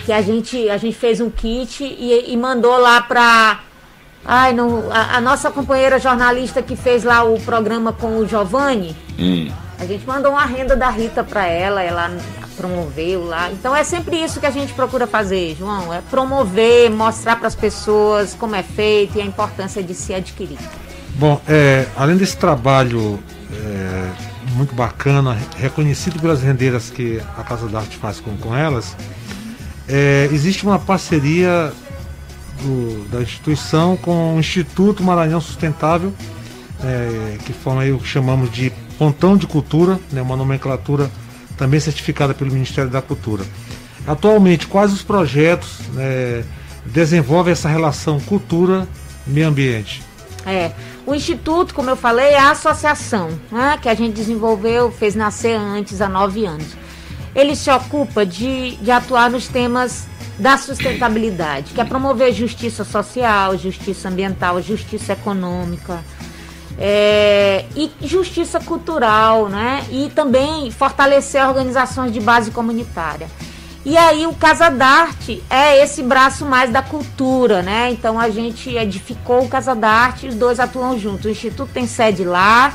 que 0.05 0.11
a 0.11 0.21
gente, 0.21 0.69
a 0.69 0.77
gente 0.77 0.97
fez 0.97 1.19
um 1.19 1.29
kit 1.29 1.83
e, 1.83 2.31
e 2.31 2.37
mandou 2.37 2.77
lá 2.77 3.01
para 3.01 3.59
Ai, 4.25 4.53
não, 4.53 4.91
a, 4.91 5.17
a, 5.17 5.21
nossa 5.21 5.51
companheira 5.51 5.99
jornalista 5.99 6.61
que 6.61 6.75
fez 6.75 7.03
lá 7.03 7.23
o 7.23 7.39
programa 7.39 7.93
com 7.93 8.17
o 8.17 8.27
Giovanni, 8.27 8.95
hum. 9.19 9.51
a 9.77 9.85
gente 9.85 10.05
mandou 10.07 10.31
uma 10.31 10.45
renda 10.45 10.75
da 10.75 10.89
Rita 10.89 11.23
para 11.23 11.45
ela, 11.45 11.83
ela 11.83 12.09
promoveu 12.57 13.25
lá. 13.25 13.51
Então 13.51 13.75
é 13.75 13.83
sempre 13.83 14.17
isso 14.23 14.39
que 14.39 14.47
a 14.47 14.51
gente 14.51 14.73
procura 14.73 15.05
fazer, 15.05 15.55
João, 15.57 15.93
é 15.93 16.01
promover, 16.09 16.89
mostrar 16.89 17.35
para 17.35 17.47
as 17.47 17.55
pessoas 17.55 18.33
como 18.33 18.55
é 18.55 18.63
feito 18.63 19.17
e 19.17 19.21
a 19.21 19.25
importância 19.25 19.83
de 19.83 19.93
se 19.93 20.13
adquirir. 20.13 20.57
Bom, 21.15 21.39
é, 21.47 21.85
além 21.95 22.17
desse 22.17 22.35
trabalho 22.35 23.19
é, 23.53 24.09
muito 24.53 24.73
bacana, 24.73 25.37
reconhecido 25.57 26.19
pelas 26.19 26.41
rendeiras 26.41 26.89
que 26.89 27.21
a 27.37 27.43
Casa 27.43 27.67
da 27.67 27.79
Arte 27.79 27.97
faz 27.97 28.19
com, 28.19 28.35
com 28.37 28.55
elas, 28.55 28.95
é, 29.87 30.27
existe 30.31 30.65
uma 30.65 30.79
parceria 30.79 31.71
do, 32.61 33.09
da 33.09 33.21
instituição 33.21 33.97
com 33.97 34.35
o 34.35 34.39
Instituto 34.39 35.03
Maranhão 35.03 35.41
Sustentável, 35.41 36.13
é, 36.83 37.37
que 37.45 37.53
forma 37.53 37.81
aí 37.81 37.91
o 37.91 37.99
que 37.99 38.07
chamamos 38.07 38.51
de 38.51 38.71
Pontão 38.97 39.35
de 39.35 39.47
Cultura, 39.47 39.99
né, 40.11 40.21
uma 40.21 40.35
nomenclatura 40.35 41.09
também 41.57 41.79
certificada 41.79 42.33
pelo 42.33 42.51
Ministério 42.51 42.89
da 42.89 43.01
Cultura. 43.01 43.43
Atualmente, 44.07 44.67
quais 44.67 44.93
os 44.93 45.01
projetos 45.01 45.79
né, 45.93 46.43
desenvolvem 46.85 47.51
essa 47.51 47.67
relação 47.67 48.19
cultura-meio 48.19 49.47
ambiente? 49.47 50.03
É, 50.45 50.71
o 51.05 51.15
Instituto, 51.15 51.73
como 51.73 51.89
eu 51.89 51.95
falei, 51.95 52.27
é 52.27 52.39
a 52.39 52.51
associação 52.51 53.29
né, 53.51 53.79
que 53.81 53.89
a 53.89 53.95
gente 53.95 54.13
desenvolveu, 54.13 54.91
fez 54.91 55.15
nascer 55.15 55.57
antes, 55.57 56.01
há 56.01 56.07
nove 56.07 56.45
anos. 56.45 56.67
Ele 57.33 57.55
se 57.55 57.69
ocupa 57.69 58.25
de, 58.25 58.75
de 58.77 58.91
atuar 58.91 59.29
nos 59.29 59.47
temas 59.47 60.07
da 60.37 60.57
sustentabilidade, 60.57 61.73
que 61.73 61.81
é 61.81 61.85
promover 61.85 62.33
justiça 62.33 62.83
social, 62.83 63.57
justiça 63.57 64.09
ambiental, 64.09 64.61
justiça 64.61 65.13
econômica, 65.13 66.03
é, 66.77 67.65
e 67.75 67.91
justiça 68.01 68.59
cultural, 68.59 69.47
né? 69.47 69.85
E 69.89 70.11
também 70.13 70.69
fortalecer 70.71 71.47
organizações 71.47 72.11
de 72.11 72.19
base 72.19 72.51
comunitária. 72.51 73.27
E 73.85 73.95
aí 73.97 74.25
o 74.25 74.33
Casa 74.33 74.69
d'Arte 74.69 75.43
é 75.49 75.81
esse 75.81 76.01
braço 76.01 76.43
mais 76.43 76.71
da 76.71 76.81
cultura, 76.81 77.61
né? 77.61 77.91
Então 77.91 78.19
a 78.19 78.29
gente 78.29 78.71
edificou 78.75 79.43
o 79.43 79.47
Casa 79.47 79.75
d'Arte 79.75 80.25
e 80.25 80.29
os 80.29 80.35
dois 80.35 80.59
atuam 80.59 80.99
juntos. 80.99 81.25
O 81.25 81.29
Instituto 81.29 81.69
tem 81.71 81.87
sede 81.87 82.23
lá 82.23 82.73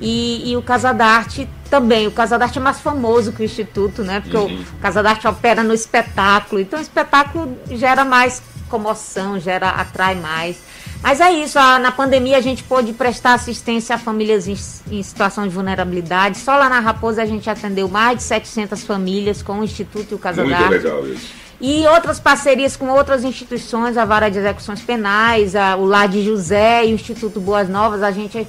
e, 0.00 0.50
e 0.50 0.56
o 0.56 0.62
Casa 0.62 0.92
d'Arte 0.92 1.48
também. 1.68 2.06
O 2.06 2.10
Casa 2.10 2.38
d'Arte 2.38 2.58
é 2.58 2.60
mais 2.60 2.80
famoso 2.80 3.32
que 3.32 3.42
o 3.42 3.44
Instituto, 3.44 4.02
né? 4.02 4.20
Porque 4.20 4.36
uhum. 4.36 4.64
o 4.78 4.80
Casa 4.80 5.02
d'Arte 5.02 5.28
opera 5.28 5.62
no 5.62 5.74
espetáculo. 5.74 6.60
Então 6.60 6.78
o 6.78 6.82
espetáculo 6.82 7.56
gera 7.70 8.04
mais 8.04 8.42
comoção, 8.68 9.38
gera, 9.38 9.68
atrai 9.68 10.14
mais. 10.14 10.56
Mas 11.02 11.20
é 11.20 11.30
isso, 11.32 11.58
a, 11.58 11.78
na 11.78 11.90
pandemia 11.90 12.36
a 12.36 12.40
gente 12.40 12.62
pôde 12.62 12.92
prestar 12.92 13.34
assistência 13.34 13.94
a 13.94 13.98
famílias 13.98 14.46
em, 14.46 14.56
em, 14.90 15.02
situação 15.02 15.44
de 15.46 15.54
vulnerabilidade. 15.54 16.38
Só 16.38 16.56
lá 16.56 16.68
na 16.68 16.78
Raposa 16.78 17.22
a 17.22 17.26
gente 17.26 17.48
atendeu 17.48 17.88
mais 17.88 18.18
de 18.18 18.22
700 18.22 18.84
famílias 18.84 19.42
com 19.42 19.60
o 19.60 19.64
Instituto 19.64 20.12
e 20.12 20.14
o 20.14 20.18
Casa 20.18 20.44
Muito 20.44 20.68
legal 20.68 21.06
isso. 21.06 21.40
E 21.60 21.86
outras 21.88 22.18
parcerias 22.18 22.74
com 22.74 22.88
outras 22.88 23.22
instituições, 23.22 23.98
a 23.98 24.04
Vara 24.04 24.30
de 24.30 24.38
Execuções 24.38 24.80
Penais, 24.80 25.54
a, 25.54 25.76
o 25.76 25.84
Lar 25.84 26.08
de 26.08 26.22
José 26.24 26.86
e 26.86 26.92
o 26.92 26.94
Instituto 26.94 27.38
Boas 27.38 27.68
Novas. 27.68 28.02
A 28.02 28.10
gente 28.10 28.46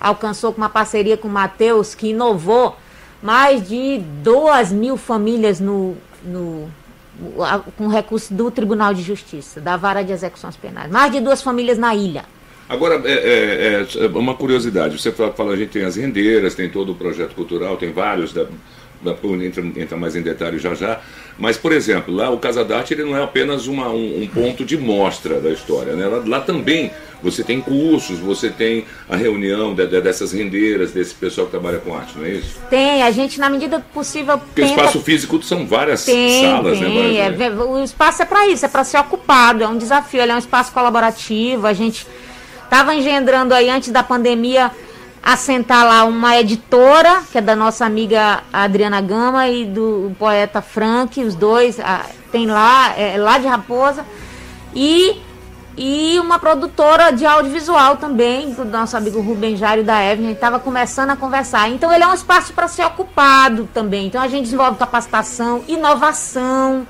alcançou 0.00 0.52
com 0.52 0.58
uma 0.58 0.70
parceria 0.70 1.16
com 1.16 1.28
o 1.28 1.30
Matheus, 1.30 1.94
que 1.94 2.08
inovou 2.08 2.76
mais 3.22 3.68
de 3.68 3.98
2 3.98 4.72
mil 4.72 4.96
famílias 4.96 5.60
no, 5.60 5.96
no 6.24 6.70
com 7.76 7.88
recurso 7.88 8.32
do 8.32 8.50
Tribunal 8.50 8.94
de 8.94 9.02
Justiça, 9.02 9.60
da 9.60 9.76
Vara 9.76 10.02
de 10.02 10.12
Execuções 10.12 10.56
Penais. 10.56 10.90
Mais 10.90 11.12
de 11.12 11.20
duas 11.20 11.42
famílias 11.42 11.76
na 11.76 11.94
ilha. 11.94 12.24
Agora, 12.68 13.02
é, 13.04 13.84
é, 13.98 14.04
é 14.04 14.06
uma 14.06 14.34
curiosidade, 14.34 14.96
você 14.98 15.10
fala, 15.10 15.52
a 15.52 15.56
gente 15.56 15.70
tem 15.70 15.84
as 15.84 15.96
rendeiras, 15.96 16.54
tem 16.54 16.70
todo 16.70 16.92
o 16.92 16.94
projeto 16.94 17.34
cultural, 17.34 17.76
tem 17.76 17.92
vários 17.92 18.32
da, 18.32 18.46
entra, 19.44 19.64
entra 19.76 19.96
mais 19.96 20.14
em 20.14 20.22
detalhe 20.22 20.58
já 20.58 20.74
já. 20.74 21.00
Mas, 21.38 21.56
por 21.56 21.72
exemplo, 21.72 22.14
lá 22.14 22.30
o 22.30 22.38
Casa 22.38 22.64
d'Arte 22.64 22.92
ele 22.92 23.04
não 23.04 23.16
é 23.16 23.22
apenas 23.22 23.66
uma, 23.66 23.88
um, 23.88 24.22
um, 24.22 24.26
ponto 24.26 24.64
de 24.64 24.76
mostra 24.76 25.40
da 25.40 25.50
história. 25.50 25.94
Né? 25.94 26.06
Lá, 26.06 26.22
lá, 26.26 26.40
também 26.40 26.90
você 27.22 27.42
tem 27.42 27.60
cursos, 27.60 28.18
você 28.18 28.50
tem 28.50 28.84
a 29.08 29.16
reunião 29.16 29.74
de, 29.74 29.86
de, 29.86 30.00
dessas 30.00 30.32
rendeiras, 30.32 30.92
desse 30.92 31.14
pessoal 31.14 31.46
que 31.46 31.52
trabalha 31.52 31.78
com 31.78 31.94
arte, 31.94 32.18
não 32.18 32.26
é 32.26 32.30
isso? 32.30 32.58
Tem, 32.68 33.02
a 33.02 33.10
gente, 33.10 33.40
na 33.40 33.48
medida 33.48 33.80
possível. 33.94 34.38
Porque 34.38 34.62
tenta... 34.62 34.74
o 34.74 34.76
espaço 34.76 35.00
físico 35.00 35.42
são 35.42 35.66
várias 35.66 36.04
tem, 36.04 36.42
salas, 36.42 36.78
né, 36.78 36.86
tem. 36.86 37.14
né? 37.14 37.30
Várias, 37.30 37.58
é, 37.58 37.62
o 37.62 37.82
espaço 37.82 38.22
é 38.22 38.26
para 38.26 38.46
isso, 38.48 38.66
é 38.66 38.68
para 38.68 38.84
ser 38.84 38.98
ocupado, 38.98 39.64
é 39.64 39.68
um 39.68 39.78
desafio, 39.78 40.20
ele 40.20 40.32
é 40.32 40.34
um 40.34 40.38
espaço 40.38 40.72
colaborativo. 40.72 41.66
A 41.66 41.72
gente 41.72 42.06
estava 42.64 42.94
engendrando 42.94 43.54
aí 43.54 43.70
antes 43.70 43.90
da 43.90 44.02
pandemia 44.02 44.70
assentar 45.22 45.84
lá 45.84 46.04
uma 46.04 46.38
editora, 46.38 47.22
que 47.30 47.38
é 47.38 47.40
da 47.40 47.54
nossa 47.54 47.84
amiga 47.84 48.42
Adriana 48.52 49.00
Gama 49.00 49.48
e 49.48 49.66
do 49.66 50.12
poeta 50.18 50.62
Frank, 50.62 51.22
os 51.22 51.34
dois 51.34 51.78
a, 51.78 52.06
tem 52.32 52.46
lá, 52.46 52.94
é, 52.98 53.18
lá 53.18 53.38
de 53.38 53.46
Raposa, 53.46 54.04
e, 54.74 55.20
e 55.76 56.18
uma 56.18 56.38
produtora 56.38 57.10
de 57.10 57.26
audiovisual 57.26 57.96
também, 57.96 58.52
do 58.52 58.64
nosso 58.64 58.96
amigo 58.96 59.20
Rubem 59.20 59.56
Jário 59.56 59.84
da 59.84 60.02
Evelyn, 60.02 60.26
a 60.26 60.28
gente 60.28 60.36
estava 60.36 60.58
começando 60.58 61.10
a 61.10 61.16
conversar. 61.16 61.68
Então 61.68 61.92
ele 61.92 62.04
é 62.04 62.06
um 62.06 62.14
espaço 62.14 62.52
para 62.52 62.66
ser 62.66 62.84
ocupado 62.84 63.68
também. 63.74 64.06
Então 64.06 64.22
a 64.22 64.28
gente 64.28 64.44
desenvolve 64.44 64.78
capacitação, 64.78 65.62
inovação, 65.68 66.86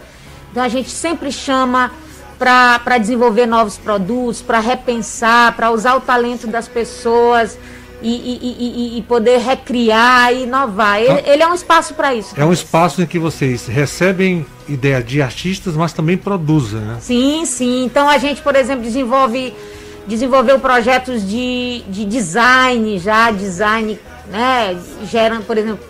então 0.50 0.62
a 0.62 0.68
gente 0.68 0.90
sempre 0.90 1.32
chama 1.32 1.90
para 2.38 2.96
desenvolver 2.96 3.44
novos 3.44 3.76
produtos, 3.76 4.40
para 4.40 4.60
repensar, 4.60 5.54
para 5.54 5.70
usar 5.70 5.94
o 5.96 6.00
talento 6.00 6.46
das 6.46 6.66
pessoas 6.66 7.58
e, 8.02 8.95
e, 8.95 8.99
e, 8.99 9.02
poder 9.02 9.38
recriar 9.38 10.33
e 10.33 10.45
inovar. 10.45 11.00
Ele, 11.00 11.23
ele 11.26 11.42
é 11.42 11.47
um 11.47 11.54
espaço 11.54 11.95
para 11.95 12.14
isso. 12.14 12.35
É 12.37 12.45
um 12.45 12.52
espaço 12.52 13.02
em 13.02 13.07
que 13.07 13.19
vocês 13.19 13.66
recebem 13.66 14.47
ideia 14.69 15.02
de 15.02 15.21
artistas, 15.21 15.76
mas 15.76 15.92
também 15.92 16.16
produzem, 16.16 16.80
né? 16.80 16.99
Sim, 17.00 17.45
sim. 17.45 17.85
Então 17.85 18.09
a 18.09 18.19
gente, 18.19 18.40
por 18.40 18.57
exemplo, 18.57 18.83
desenvolve 18.83 19.52
desenvolveu 20.07 20.59
projetos 20.59 21.28
de, 21.28 21.85
de 21.88 22.04
design 22.04 22.99
já, 22.99 23.30
design, 23.30 23.99
né? 24.28 24.76
Gerando, 25.04 25.45
por 25.45 25.57
exemplo, 25.57 25.85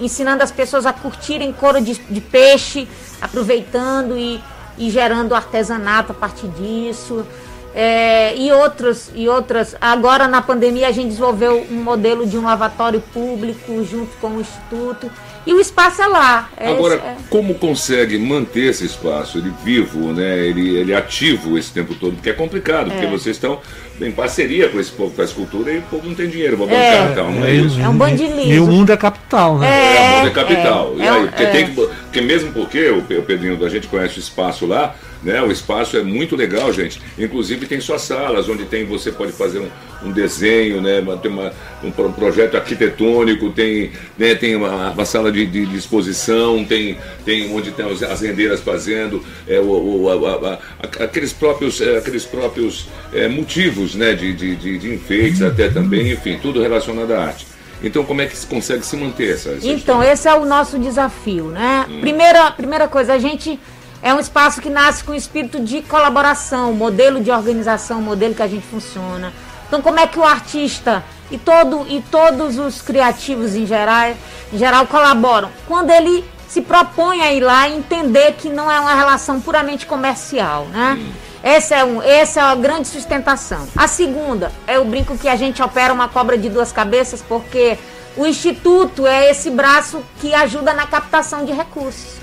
ensinando 0.00 0.42
as 0.42 0.50
pessoas 0.50 0.86
a 0.86 0.92
curtirem 0.92 1.52
couro 1.52 1.80
de, 1.80 1.94
de 1.94 2.20
peixe, 2.20 2.88
aproveitando 3.20 4.18
e, 4.18 4.42
e 4.78 4.90
gerando 4.90 5.34
artesanato 5.34 6.12
a 6.12 6.14
partir 6.14 6.48
disso. 6.48 7.24
É, 7.74 8.36
e 8.36 8.52
outros 8.52 9.10
e 9.14 9.28
outras. 9.28 9.74
Agora 9.80 10.28
na 10.28 10.42
pandemia 10.42 10.88
a 10.88 10.92
gente 10.92 11.08
desenvolveu 11.08 11.66
um 11.70 11.82
modelo 11.82 12.26
de 12.26 12.36
um 12.36 12.44
lavatório 12.44 13.02
público 13.12 13.84
junto 13.84 14.14
com 14.18 14.28
o 14.28 14.40
instituto 14.40 15.10
e 15.44 15.52
o 15.52 15.60
espaço 15.60 16.00
é 16.00 16.06
lá. 16.06 16.50
É 16.56 16.68
Agora, 16.68 16.94
é... 16.94 17.16
como 17.28 17.54
consegue 17.54 18.16
manter 18.18 18.70
esse 18.70 18.84
espaço 18.84 19.38
ele 19.38 19.52
vivo, 19.64 20.12
né? 20.12 20.38
Ele, 20.46 20.76
ele 20.76 20.94
ativo 20.94 21.58
esse 21.58 21.72
tempo 21.72 21.94
todo, 21.94 22.14
porque 22.14 22.30
é 22.30 22.32
complicado, 22.32 22.90
porque 22.90 23.06
é. 23.06 23.10
vocês 23.10 23.36
estão 23.36 23.58
em 24.00 24.12
parceria 24.12 24.68
com 24.68 24.78
esse 24.78 24.90
povo 24.90 25.10
que 25.10 25.16
faz 25.16 25.32
cultura 25.32 25.72
e 25.72 25.78
o 25.78 25.82
povo 25.82 26.08
não 26.08 26.14
tem 26.14 26.28
dinheiro 26.28 26.56
para 26.56 26.66
bancar, 26.66 27.08
é. 27.08 27.10
então, 27.10 27.30
não 27.30 27.44
é, 27.44 27.54
isso? 27.54 27.80
É 27.80 27.88
um 27.88 27.96
bandilhinho. 27.96 28.54
E 28.54 28.60
o 28.60 28.66
mundo 28.66 28.92
é 28.92 28.96
capital, 28.96 29.58
né? 29.58 29.68
É, 29.68 29.96
é 29.96 30.10
o 30.10 30.16
mundo 30.18 30.28
é 30.28 30.30
capital. 30.30 30.94
e 30.96 31.02
aí, 31.02 31.26
porque, 31.26 31.46
tem 31.46 31.66
que, 31.66 31.72
porque 31.72 32.20
mesmo 32.20 32.52
porque 32.52 32.90
o 32.90 33.02
Pedrinho, 33.02 33.64
a 33.64 33.68
gente 33.68 33.88
conhece 33.88 34.18
o 34.18 34.20
espaço 34.20 34.64
lá, 34.66 34.94
né? 35.22 35.40
O 35.42 35.50
espaço 35.50 35.96
é 35.96 36.02
muito 36.02 36.34
legal, 36.34 36.72
gente. 36.72 37.00
Inclusive 37.18 37.66
tem 37.66 37.80
suas 37.80 38.02
salas 38.02 38.48
onde 38.48 38.64
tem 38.64 38.84
você 38.84 39.12
pode 39.12 39.32
fazer 39.32 39.60
um, 39.60 40.08
um 40.08 40.10
desenho, 40.10 40.80
né? 40.80 41.02
Tem 41.22 41.30
uma, 41.30 41.52
um, 41.82 41.88
um, 41.88 42.12
projeto 42.12 42.56
arquitetônico, 42.56 43.50
tem, 43.50 43.92
né? 44.18 44.34
tem 44.34 44.56
uma, 44.56 44.90
uma 44.90 45.04
sala 45.04 45.30
de, 45.30 45.46
de, 45.46 45.66
de, 45.66 45.76
exposição, 45.76 46.64
tem, 46.64 46.98
tem 47.24 47.54
onde 47.54 47.70
tem 47.70 47.86
as 47.86 48.20
rendeiras 48.20 48.60
fazendo, 48.60 49.24
é, 49.46 49.60
o, 49.60 50.02
o 50.02 50.08
a, 50.08 50.54
a, 50.54 51.04
aqueles 51.04 51.32
próprios, 51.32 51.80
é, 51.80 51.98
aqueles 51.98 52.24
próprios 52.24 52.88
é, 53.12 53.28
motivos 53.28 53.94
né? 53.94 54.14
de, 54.14 54.32
de, 54.32 54.56
de, 54.56 54.78
de 54.78 54.94
enfeites 54.94 55.42
até 55.42 55.68
também, 55.68 56.12
enfim, 56.12 56.38
tudo 56.40 56.60
relacionado 56.60 57.12
à 57.12 57.24
arte. 57.24 57.46
Então, 57.84 58.04
como 58.04 58.20
é 58.20 58.26
que 58.26 58.36
se 58.36 58.46
consegue 58.46 58.86
se 58.86 58.96
manter 58.96 59.34
essa? 59.34 59.50
essa 59.50 59.66
então, 59.66 59.76
história? 59.76 60.12
esse 60.12 60.28
é 60.28 60.34
o 60.34 60.44
nosso 60.44 60.78
desafio, 60.78 61.46
né? 61.46 61.84
Hum. 61.88 62.00
Primeira, 62.00 62.50
primeira 62.52 62.86
coisa, 62.86 63.14
a 63.14 63.18
gente 63.18 63.58
é 64.02 64.12
um 64.12 64.18
espaço 64.18 64.60
que 64.60 64.68
nasce 64.68 65.04
com 65.04 65.14
espírito 65.14 65.60
de 65.60 65.80
colaboração, 65.82 66.72
modelo 66.72 67.20
de 67.22 67.30
organização, 67.30 68.02
modelo 68.02 68.34
que 68.34 68.42
a 68.42 68.48
gente 68.48 68.66
funciona. 68.66 69.32
Então, 69.68 69.80
como 69.80 70.00
é 70.00 70.06
que 70.08 70.18
o 70.18 70.24
artista 70.24 71.04
e, 71.30 71.38
todo, 71.38 71.86
e 71.88 72.02
todos 72.10 72.58
os 72.58 72.82
criativos 72.82 73.54
em 73.54 73.64
geral, 73.64 74.12
em 74.52 74.58
geral 74.58 74.86
colaboram? 74.88 75.50
Quando 75.68 75.90
ele 75.90 76.24
se 76.48 76.60
propõe 76.60 77.22
a 77.22 77.32
ir 77.32 77.40
lá 77.40 77.68
e 77.68 77.76
entender 77.76 78.32
que 78.32 78.48
não 78.48 78.70
é 78.70 78.78
uma 78.80 78.94
relação 78.94 79.40
puramente 79.40 79.86
comercial, 79.86 80.66
né? 80.66 81.00
Essa 81.42 81.76
é, 81.76 81.84
um, 81.84 82.02
essa 82.02 82.40
é 82.40 82.42
a 82.42 82.54
grande 82.54 82.86
sustentação. 82.88 83.66
A 83.76 83.88
segunda 83.88 84.52
é 84.66 84.78
o 84.78 84.84
brinco 84.84 85.16
que 85.16 85.28
a 85.28 85.34
gente 85.34 85.62
opera 85.62 85.92
uma 85.92 86.08
cobra 86.08 86.36
de 86.36 86.48
duas 86.48 86.70
cabeças, 86.70 87.22
porque 87.22 87.78
o 88.16 88.26
Instituto 88.26 89.06
é 89.06 89.30
esse 89.30 89.50
braço 89.50 90.02
que 90.20 90.34
ajuda 90.34 90.74
na 90.74 90.86
captação 90.86 91.44
de 91.44 91.52
recursos 91.52 92.21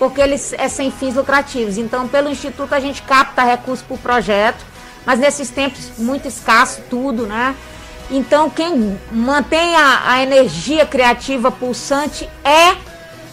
porque 0.00 0.18
ele 0.18 0.40
é 0.56 0.66
sem 0.66 0.90
fins 0.90 1.14
lucrativos. 1.14 1.76
Então, 1.76 2.08
pelo 2.08 2.30
Instituto, 2.30 2.74
a 2.74 2.80
gente 2.80 3.02
capta 3.02 3.42
recursos 3.42 3.84
para 3.86 3.94
o 3.94 3.98
projeto, 3.98 4.64
mas 5.04 5.18
nesses 5.18 5.50
tempos 5.50 5.92
muito 5.98 6.26
escasso 6.26 6.80
tudo, 6.88 7.26
né? 7.26 7.54
Então, 8.10 8.48
quem 8.48 8.98
mantém 9.12 9.76
a, 9.76 10.12
a 10.12 10.22
energia 10.22 10.86
criativa 10.86 11.52
pulsante 11.52 12.26
é 12.42 12.74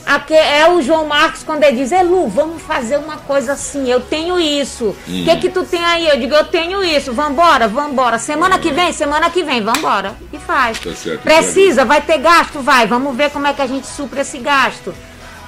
a, 0.05 0.21
é 0.33 0.69
o 0.69 0.81
João 0.81 1.07
Marcos 1.07 1.41
quando 1.41 1.63
ele 1.63 1.77
diz, 1.77 1.93
Elu, 1.93 2.27
vamos 2.27 2.62
fazer 2.62 2.97
uma 2.97 3.15
coisa 3.15 3.53
assim, 3.53 3.89
eu 3.89 4.01
tenho 4.01 4.38
isso. 4.38 4.88
O 4.88 4.95
hum. 5.07 5.24
que 5.24 5.38
que 5.38 5.50
tu 5.50 5.63
tem 5.63 5.83
aí? 5.83 6.09
Eu 6.09 6.19
digo, 6.19 6.36
eu 6.36 6.45
tenho 6.47 6.83
isso, 6.83 7.13
vambora, 7.13 7.69
vambora. 7.69 8.19
Semana 8.19 8.59
que 8.59 8.71
vem, 8.71 8.91
semana 8.91 9.29
que 9.29 9.41
vem, 9.41 9.62
vambora. 9.62 10.15
E 10.33 10.38
faz. 10.38 10.79
Tá 10.79 10.93
certo, 10.93 11.21
Precisa, 11.21 11.86
vai 11.86 12.01
ter 12.01 12.17
gasto? 12.17 12.60
Vai, 12.60 12.86
vamos 12.88 13.15
ver 13.15 13.32
como 13.32 13.47
é 13.47 13.53
que 13.53 13.62
a 13.62 13.67
gente 13.67 13.88
supra 13.88 14.19
esse 14.19 14.38
gasto. 14.39 14.93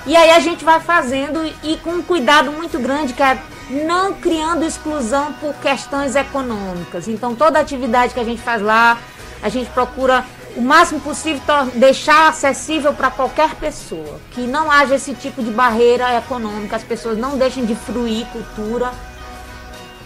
E 0.06 0.16
aí 0.16 0.32
a 0.32 0.40
gente 0.40 0.64
vai 0.64 0.80
fazendo 0.80 1.46
e 1.64 1.78
com 1.78 1.92
um 1.92 2.02
cuidado 2.02 2.52
muito 2.52 2.80
grande, 2.80 3.14
que 3.14 3.22
é 3.22 3.38
não 3.70 4.14
criando 4.14 4.66
exclusão 4.66 5.34
por 5.34 5.54
questões 5.56 6.16
econômicas. 6.16 7.08
Então 7.08 7.36
toda 7.36 7.60
atividade 7.60 8.14
que 8.14 8.20
a 8.20 8.24
gente 8.24 8.42
faz 8.42 8.62
lá, 8.62 8.98
a 9.42 9.50
gente 9.50 9.70
procura 9.70 10.26
o 10.56 10.62
máximo 10.62 11.00
possível 11.00 11.42
deixar 11.76 12.30
acessível 12.30 12.94
para 12.94 13.12
qualquer 13.12 13.56
pessoa, 13.56 14.20
que 14.32 14.42
não 14.42 14.72
haja 14.72 14.96
esse 14.96 15.14
tipo 15.14 15.44
de 15.44 15.52
barreira 15.52 16.18
econômica, 16.18 16.76
as 16.76 16.84
pessoas 16.84 17.18
não 17.18 17.38
deixem 17.38 17.66
de 17.66 17.76
fruir 17.76 18.26
cultura 18.28 18.92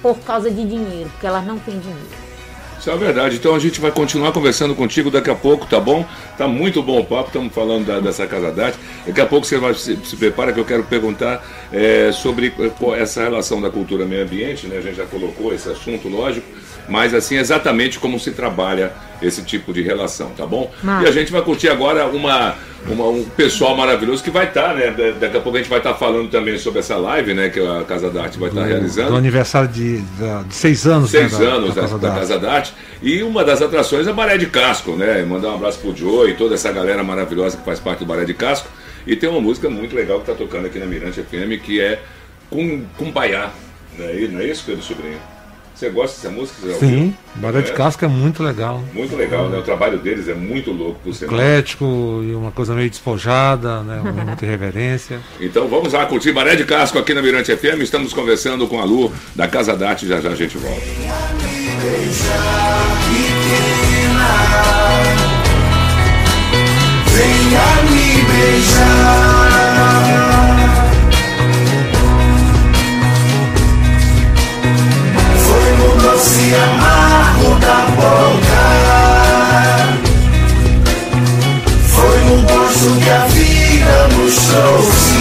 por 0.01 0.19
causa 0.19 0.51
de 0.51 0.65
dinheiro, 0.65 1.10
porque 1.12 1.25
elas 1.25 1.45
não 1.45 1.58
têm 1.58 1.79
dinheiro. 1.79 2.33
Isso 2.84 2.91
é 2.91 2.98
verdade. 2.98 3.38
Então 3.38 3.56
a 3.56 3.60
gente 3.60 3.80
vai 3.80 3.91
continuar 3.91 4.34
conversando 4.34 4.76
contigo 4.76 5.10
daqui 5.10 5.30
a 5.30 5.36
pouco, 5.36 5.65
tá 5.65 5.80
bom? 5.80 6.06
Tá 6.38 6.50
muito 6.50 6.84
bom 6.84 7.00
o 7.00 7.06
papo, 7.06 7.28
estamos 7.28 7.54
falando 7.54 7.86
da, 7.86 8.02
dessa 8.02 8.28
Casa 8.28 8.52
d'Arte. 8.52 8.78
Daqui 9.08 9.22
a 9.22 9.26
pouco 9.26 9.48
você 9.48 9.58
vai 9.58 9.74
se, 9.74 9.98
se 10.04 10.17
prepara 10.17 10.52
que 10.52 10.60
eu 10.60 10.65
quero 10.65 10.84
perguntar 10.84 11.41
é, 11.72 12.12
sobre 12.12 12.54
eh, 12.60 13.02
essa 13.02 13.24
relação 13.24 13.62
da 13.62 13.69
cultura 13.69 14.06
meio 14.06 14.24
ambiente, 14.24 14.67
né? 14.67 14.80
A 14.80 14.82
gente 14.82 14.98
já 14.98 15.06
colocou 15.06 15.54
esse 15.54 15.69
assunto, 15.69 16.10
lógico 16.10 16.46
mas 16.88 17.13
assim, 17.13 17.38
exatamente 17.38 18.00
como 18.00 18.19
se 18.19 18.32
trabalha 18.32 18.91
esse 19.22 19.41
tipo 19.41 19.72
de 19.74 19.82
relação, 19.82 20.32
tá 20.32 20.46
bom? 20.46 20.72
E 21.02 21.08
a 21.08 21.12
gente 21.12 21.32
vai 21.32 21.41
curtir 21.41 21.69
agora 21.69 22.06
uma, 22.08 22.56
uma, 22.88 23.08
um 23.08 23.24
pessoal 23.24 23.76
maravilhoso 23.76 24.22
que 24.22 24.30
vai 24.30 24.48
estar, 24.48 24.69
tá, 24.69 24.74
né? 24.74 25.15
Daqui 25.19 25.38
a 25.38 25.39
pouco 25.39 25.58
a 25.58 25.62
gente 25.62 25.69
vai 25.69 25.80
estar 25.80 25.93
tá 25.93 25.98
falando 25.98 26.30
também 26.30 26.58
sobre 26.58 26.80
essa 26.80 26.98
live, 26.98 27.34
né? 27.34 27.50
Que 27.50 27.60
a 27.60 27.84
Casa 27.86 28.10
da 28.10 28.24
Arte 28.24 28.38
vai 28.38 28.50
estar 28.50 28.62
tá 28.62 28.67
realizando. 28.67 29.12
Do 29.12 29.15
aniversário 29.15 29.69
de, 29.69 30.02
de, 30.02 30.43
de 30.48 30.54
seis 30.54 30.86
anos, 30.86 31.10
Seis 31.10 31.38
né, 31.39 31.46
anos 31.46 31.74
da, 31.74 31.82
da, 31.82 31.88
Casa 31.88 32.00
da, 32.00 32.10
da, 32.10 32.15
Casa 32.15 32.39
da 32.39 32.52
Arte. 32.52 32.74
E 33.02 33.24
uma 33.24 33.43
das 33.43 33.62
atrações 33.62 34.08
é 34.08 34.12
a 34.12 34.13
Maré 34.13 34.38
de 34.38 34.48
Casco, 34.48 34.91
né? 34.91 35.24
Mandar 35.24 35.50
um 35.50 35.56
abraço 35.56 35.80
pro 35.80 35.96
Joe 35.96 36.30
e 36.30 36.34
toda 36.34 36.56
essa 36.56 36.72
galera 36.72 37.04
maravilhosa 37.04 37.58
que 37.58 37.63
faz 37.63 37.80
parte 37.80 38.00
do 38.00 38.06
Maré 38.06 38.26
de 38.26 38.34
Casco. 38.34 38.67
E 39.08 39.15
tem 39.15 39.30
uma 39.30 39.41
música 39.41 39.69
muito 39.69 39.96
legal 39.96 40.19
que 40.19 40.32
está 40.32 40.34
tocando 40.34 40.65
aqui 40.65 40.80
na 40.80 40.86
Mirante 40.86 41.22
FM, 41.22 41.62
que 41.63 41.80
é 41.82 42.00
Cumbaiá. 42.98 43.52
Não 43.98 44.06
é, 44.06 44.13
não 44.28 44.39
é 44.39 44.46
isso, 44.46 44.63
Pedro 44.65 44.84
Sobrinho? 44.84 45.33
Você 45.84 45.89
gosta 45.89 46.15
dessa 46.15 46.34
música? 46.34 46.74
Sim, 46.80 47.13
Baré 47.36 47.62
de 47.62 47.72
é? 47.72 47.74
Casca 47.74 48.06
é 48.06 48.10
muito 48.10 48.41
legal. 48.41 48.82
Muito 48.93 49.17
legal, 49.17 49.50
né? 49.50 49.58
O 49.58 49.63
trabalho 49.63 50.00
deles 50.00 50.30
é 50.30 50.34
muito 50.34 50.72
louco, 50.72 50.98
por 51.04 51.13
ser 51.13 51.26
Eclético 51.26 52.22
e 52.24 52.34
uma 52.34 52.54
coisa 52.54 52.74
meio 52.74 52.89
despojada, 52.89 53.82
né? 53.82 54.02
Muita 54.26 54.46
reverência. 54.46 55.19
Então 55.41 55.67
vamos 55.67 55.91
lá 55.91 56.06
curtir 56.06 56.32
Baré 56.32 56.56
de 56.56 56.63
Casco 56.63 56.98
aqui 56.98 57.13
na 57.13 57.22
Mirante 57.22 57.54
FM. 57.54 57.82
Estamos 57.82 58.13
conversando 58.13 58.65
com 58.65 58.80
a 58.80 58.86
Lu 58.86 59.12
da 59.36 59.46
Casa 59.46 59.76
Darte. 59.76 60.08
Já 60.08 60.22
já 60.22 60.30
a 60.30 60.36
gente 60.36 60.58
volta. 60.58 60.80
Venha 67.08 67.84
me 67.91 68.24
beijar. 68.32 70.23
Doce 76.54 76.62
amargo 76.62 77.60
da 77.60 77.78
boca. 77.96 78.63
Foi 81.88 82.20
no 82.26 82.42
gosto 82.44 83.02
que 83.02 83.10
a 83.10 83.26
vida 83.28 84.08
nos 84.16 84.36
trouxe. 84.36 85.13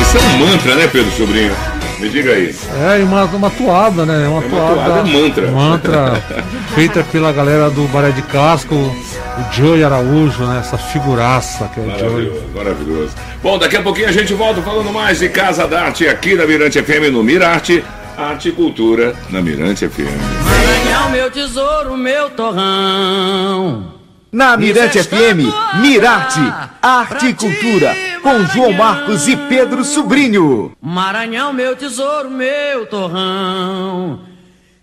Isso 0.00 0.16
é 0.16 0.20
um 0.20 0.46
mantra, 0.46 0.74
né, 0.74 0.88
Pedro 0.90 1.10
Sobrinho? 1.12 1.52
Me 1.98 2.08
diga 2.08 2.32
aí. 2.32 2.54
É, 2.80 3.02
uma, 3.02 3.24
uma 3.24 3.50
toada, 3.50 4.06
né? 4.06 4.28
Uma, 4.28 4.42
é 4.42 4.46
uma 4.46 4.48
toada, 4.48 4.74
toada 4.74 5.04
mantra. 5.04 5.50
Mantra 5.50 6.22
feita 6.74 7.02
pela 7.02 7.32
galera 7.32 7.70
do 7.70 7.88
Baré 7.88 8.10
de 8.10 8.22
Casco, 8.22 8.74
o 8.74 9.52
Joey 9.52 9.82
Araújo, 9.82 10.44
né? 10.44 10.60
Essa 10.60 10.78
figuraça 10.78 11.68
que 11.74 11.80
é 11.80 11.82
o 11.82 11.98
Joey. 11.98 12.32
Maravilhoso. 12.54 13.14
Bom, 13.42 13.58
daqui 13.58 13.76
a 13.76 13.82
pouquinho 13.82 14.08
a 14.08 14.12
gente 14.12 14.32
volta 14.32 14.62
falando 14.62 14.92
mais 14.92 15.18
de 15.18 15.28
Casa 15.28 15.66
da 15.66 15.86
Arte 15.86 16.06
aqui 16.06 16.36
da 16.36 16.46
Mirante 16.46 16.80
FM 16.80 17.10
no 17.10 17.24
Mirarte. 17.24 17.82
Arte 18.18 18.48
e 18.48 18.52
Cultura 18.52 19.14
na 19.30 19.40
Mirante 19.40 19.88
FM. 19.88 20.02
Maranhão, 20.44 21.10
meu 21.10 21.30
tesouro, 21.30 21.96
meu 21.96 22.28
torrão. 22.30 23.94
Na 24.32 24.56
Mirante 24.56 25.00
FM, 25.00 25.46
Mirarte, 25.80 26.40
Arte 26.82 27.28
e 27.28 27.34
Cultura, 27.34 27.94
com 28.20 28.44
João 28.46 28.72
Marcos 28.72 29.28
e 29.28 29.36
Pedro 29.36 29.84
Sobrinho. 29.84 30.72
Maranhão, 30.82 31.52
meu 31.52 31.76
tesouro, 31.76 32.28
meu 32.28 32.86
torrão. 32.86 34.27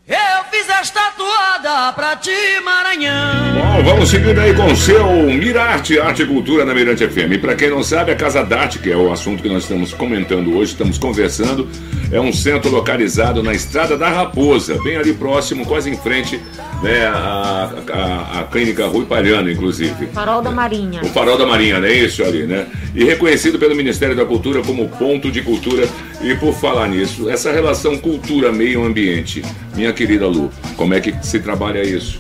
Eu 0.08 0.44
fiz 0.52 0.70
esta 0.70 1.02
toada 1.18 1.92
pra 1.94 2.16
ti, 2.16 2.30
Maranhão. 2.64 3.56
Bom, 3.56 3.84
vamos 3.84 4.10
seguindo 4.10 4.40
aí 4.40 4.54
com 4.54 4.68
o 4.68 4.76
seu 4.76 5.04
Mirarte 5.24 6.00
Arte 6.00 6.22
e 6.22 6.28
Cultura 6.28 6.64
na 6.64 6.76
Mirante 6.76 7.08
FM. 7.08 7.32
E 7.32 7.38
para 7.40 7.56
quem 7.56 7.72
não 7.72 7.82
sabe, 7.82 8.12
a 8.12 8.16
Casa 8.16 8.44
d'Arte, 8.44 8.78
que 8.78 8.92
é 8.92 8.96
o 8.96 9.12
assunto 9.12 9.42
que 9.42 9.50
nós 9.50 9.64
estamos 9.64 9.96
comentando 9.96 10.56
hoje, 10.56 10.74
estamos 10.74 11.00
conversando, 11.00 11.68
é 12.12 12.22
um 12.22 12.32
centro 12.32 12.70
localizado 12.70 13.42
na 13.42 13.52
Estrada 13.52 13.98
da 13.98 14.08
Raposa, 14.08 14.80
bem 14.84 14.96
ali 14.96 15.12
próximo, 15.12 15.66
quase 15.66 15.90
em 15.90 15.98
frente 15.98 16.40
né, 16.84 17.08
a, 17.08 17.72
a, 17.92 18.40
a 18.42 18.44
clínica 18.44 18.86
Rui 18.86 19.08
Palhano, 19.08 19.50
inclusive. 19.50 20.06
Farol 20.14 20.40
da 20.40 20.52
Marinha. 20.52 21.02
O 21.02 21.08
Farol 21.08 21.36
da 21.36 21.48
Marinha, 21.48 21.80
né? 21.80 21.92
Isso 21.92 22.24
ali, 22.24 22.44
né? 22.44 22.68
E 22.94 23.04
reconhecido 23.04 23.58
pelo 23.58 23.76
Ministério 23.76 24.16
da 24.16 24.24
Cultura 24.24 24.62
como 24.62 24.88
ponto 24.88 25.32
de 25.32 25.42
cultura. 25.42 25.90
E 26.22 26.36
por 26.36 26.54
falar 26.54 26.88
nisso, 26.88 27.28
essa 27.28 27.52
relação 27.52 27.98
cultura-meio 27.98 28.84
ambiente, 28.84 29.42
minha 29.76 29.95
querida 29.96 30.28
Lu, 30.28 30.52
como 30.78 30.94
é 30.94 31.02
que 31.02 31.16
se 31.26 31.40
trabalha 31.40 31.82
isso? 31.84 32.20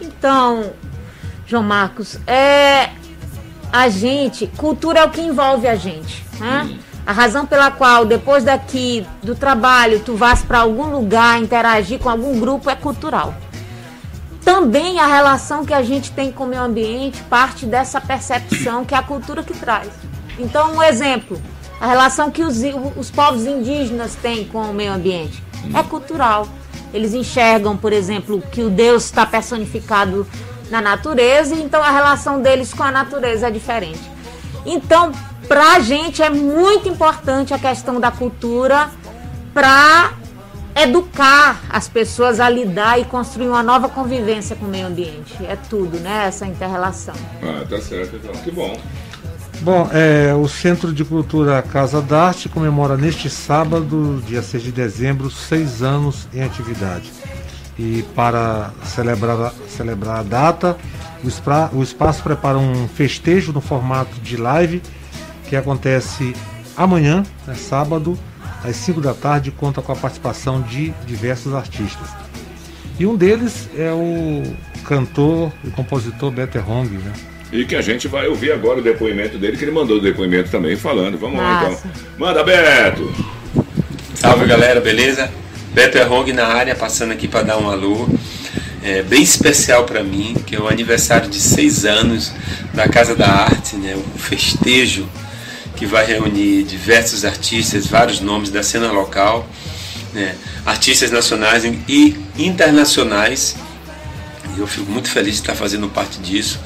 Então, 0.00 0.72
João 1.46 1.62
Marcos, 1.62 2.18
é 2.26 2.90
a 3.72 3.88
gente, 3.88 4.46
cultura 4.56 5.00
é 5.00 5.04
o 5.04 5.10
que 5.10 5.20
envolve 5.20 5.66
a 5.66 5.74
gente, 5.74 6.24
né? 6.38 6.68
Hum. 6.70 6.78
A 7.06 7.12
razão 7.12 7.44
pela 7.44 7.70
qual 7.70 8.06
depois 8.06 8.44
daqui 8.44 9.06
do 9.22 9.34
trabalho 9.34 10.00
tu 10.00 10.16
vás 10.16 10.42
para 10.42 10.60
algum 10.60 10.86
lugar 10.86 11.38
interagir 11.42 11.98
com 11.98 12.08
algum 12.08 12.38
grupo 12.40 12.70
é 12.70 12.74
cultural. 12.74 13.34
Também 14.42 14.98
a 14.98 15.06
relação 15.06 15.66
que 15.66 15.74
a 15.74 15.82
gente 15.82 16.12
tem 16.12 16.32
com 16.32 16.44
o 16.44 16.46
meio 16.46 16.62
ambiente 16.62 17.22
parte 17.24 17.66
dessa 17.66 18.00
percepção 18.00 18.84
que 18.84 18.94
é 18.94 18.98
a 18.98 19.02
cultura 19.02 19.42
que 19.42 19.52
traz. 19.52 19.90
Então, 20.38 20.76
um 20.76 20.82
exemplo, 20.82 21.40
a 21.80 21.86
relação 21.86 22.30
que 22.30 22.42
os, 22.42 22.62
os 22.96 23.10
povos 23.10 23.44
indígenas 23.44 24.14
têm 24.14 24.44
com 24.46 24.62
o 24.62 24.72
meio 24.72 24.92
ambiente 24.92 25.42
é 25.74 25.82
cultural. 25.82 26.48
Eles 26.94 27.12
enxergam, 27.12 27.76
por 27.76 27.92
exemplo, 27.92 28.40
que 28.52 28.62
o 28.62 28.70
Deus 28.70 29.04
está 29.04 29.26
personificado 29.26 30.26
na 30.70 30.80
natureza, 30.80 31.54
então 31.56 31.82
a 31.82 31.90
relação 31.90 32.40
deles 32.40 32.72
com 32.72 32.84
a 32.84 32.90
natureza 32.90 33.48
é 33.48 33.50
diferente. 33.50 34.00
Então, 34.64 35.12
para 35.48 35.74
a 35.74 35.80
gente 35.80 36.22
é 36.22 36.30
muito 36.30 36.88
importante 36.88 37.52
a 37.52 37.58
questão 37.58 38.00
da 38.00 38.10
cultura 38.10 38.88
para 39.52 40.12
educar 40.74 41.62
as 41.68 41.88
pessoas 41.88 42.40
a 42.40 42.48
lidar 42.48 42.98
e 42.98 43.04
construir 43.04 43.48
uma 43.48 43.62
nova 43.62 43.88
convivência 43.88 44.56
com 44.56 44.66
o 44.66 44.68
meio 44.68 44.86
ambiente. 44.86 45.34
É 45.46 45.56
tudo, 45.68 45.98
né? 46.00 46.26
Essa 46.26 46.46
inter-relação. 46.46 47.14
Ah, 47.42 47.64
tá 47.68 47.80
certo, 47.80 48.16
então. 48.16 48.32
Que 48.42 48.50
bom. 48.50 48.76
Bom, 49.64 49.88
é, 49.94 50.34
o 50.34 50.46
Centro 50.46 50.92
de 50.92 51.02
Cultura 51.06 51.62
Casa 51.62 52.02
d'Arte 52.02 52.50
comemora 52.50 52.98
neste 52.98 53.30
sábado, 53.30 54.22
dia 54.26 54.42
6 54.42 54.62
de 54.62 54.70
dezembro, 54.70 55.30
seis 55.30 55.82
anos 55.82 56.28
em 56.34 56.42
atividade. 56.42 57.10
E 57.78 58.04
para 58.14 58.72
celebrar, 58.84 59.54
celebrar 59.66 60.18
a 60.18 60.22
data, 60.22 60.76
o, 61.24 61.30
SPA, 61.30 61.70
o 61.72 61.82
espaço 61.82 62.22
prepara 62.22 62.58
um 62.58 62.86
festejo 62.88 63.54
no 63.54 63.62
formato 63.62 64.20
de 64.20 64.36
live 64.36 64.82
que 65.48 65.56
acontece 65.56 66.36
amanhã, 66.76 67.22
né, 67.46 67.54
sábado, 67.54 68.18
às 68.62 68.76
5 68.76 69.00
da 69.00 69.14
tarde, 69.14 69.50
conta 69.50 69.80
com 69.80 69.92
a 69.92 69.96
participação 69.96 70.60
de 70.60 70.90
diversos 71.06 71.54
artistas. 71.54 72.10
E 73.00 73.06
um 73.06 73.16
deles 73.16 73.70
é 73.78 73.90
o 73.90 74.42
cantor 74.84 75.50
e 75.64 75.70
compositor 75.70 76.30
Better 76.30 76.70
Hong, 76.70 76.98
né? 76.98 77.12
E 77.54 77.64
que 77.64 77.76
a 77.76 77.80
gente 77.80 78.08
vai 78.08 78.26
ouvir 78.26 78.50
agora 78.50 78.80
o 78.80 78.82
depoimento 78.82 79.38
dele, 79.38 79.56
que 79.56 79.62
ele 79.62 79.70
mandou 79.70 79.98
o 79.98 80.00
depoimento 80.00 80.50
também 80.50 80.74
falando. 80.74 81.16
Vamos 81.16 81.36
Nossa. 81.36 81.66
lá 81.66 81.70
então. 81.70 81.90
Manda, 82.18 82.42
Beto! 82.42 83.14
Salve 84.16 84.44
galera, 84.44 84.80
beleza? 84.80 85.30
Beto 85.72 85.96
Errong 85.96 86.32
na 86.32 86.48
área, 86.48 86.74
passando 86.74 87.12
aqui 87.12 87.28
para 87.28 87.42
dar 87.42 87.58
um 87.58 87.70
alô. 87.70 88.08
É, 88.82 89.02
bem 89.02 89.22
especial 89.22 89.84
para 89.84 90.02
mim, 90.02 90.34
que 90.44 90.56
é 90.56 90.60
o 90.60 90.66
aniversário 90.66 91.30
de 91.30 91.40
seis 91.40 91.84
anos 91.84 92.32
da 92.74 92.88
Casa 92.88 93.14
da 93.14 93.28
Arte, 93.28 93.76
né? 93.76 93.94
um 93.94 94.18
festejo 94.18 95.08
que 95.76 95.86
vai 95.86 96.04
reunir 96.04 96.64
diversos 96.64 97.24
artistas, 97.24 97.86
vários 97.86 98.20
nomes 98.20 98.50
da 98.50 98.64
cena 98.64 98.90
local, 98.90 99.48
né? 100.12 100.34
artistas 100.66 101.12
nacionais 101.12 101.64
e 101.88 102.16
internacionais. 102.36 103.54
E 104.56 104.60
eu 104.60 104.66
fico 104.66 104.90
muito 104.90 105.08
feliz 105.08 105.34
de 105.34 105.40
estar 105.42 105.54
fazendo 105.54 105.88
parte 105.88 106.18
disso 106.18 106.58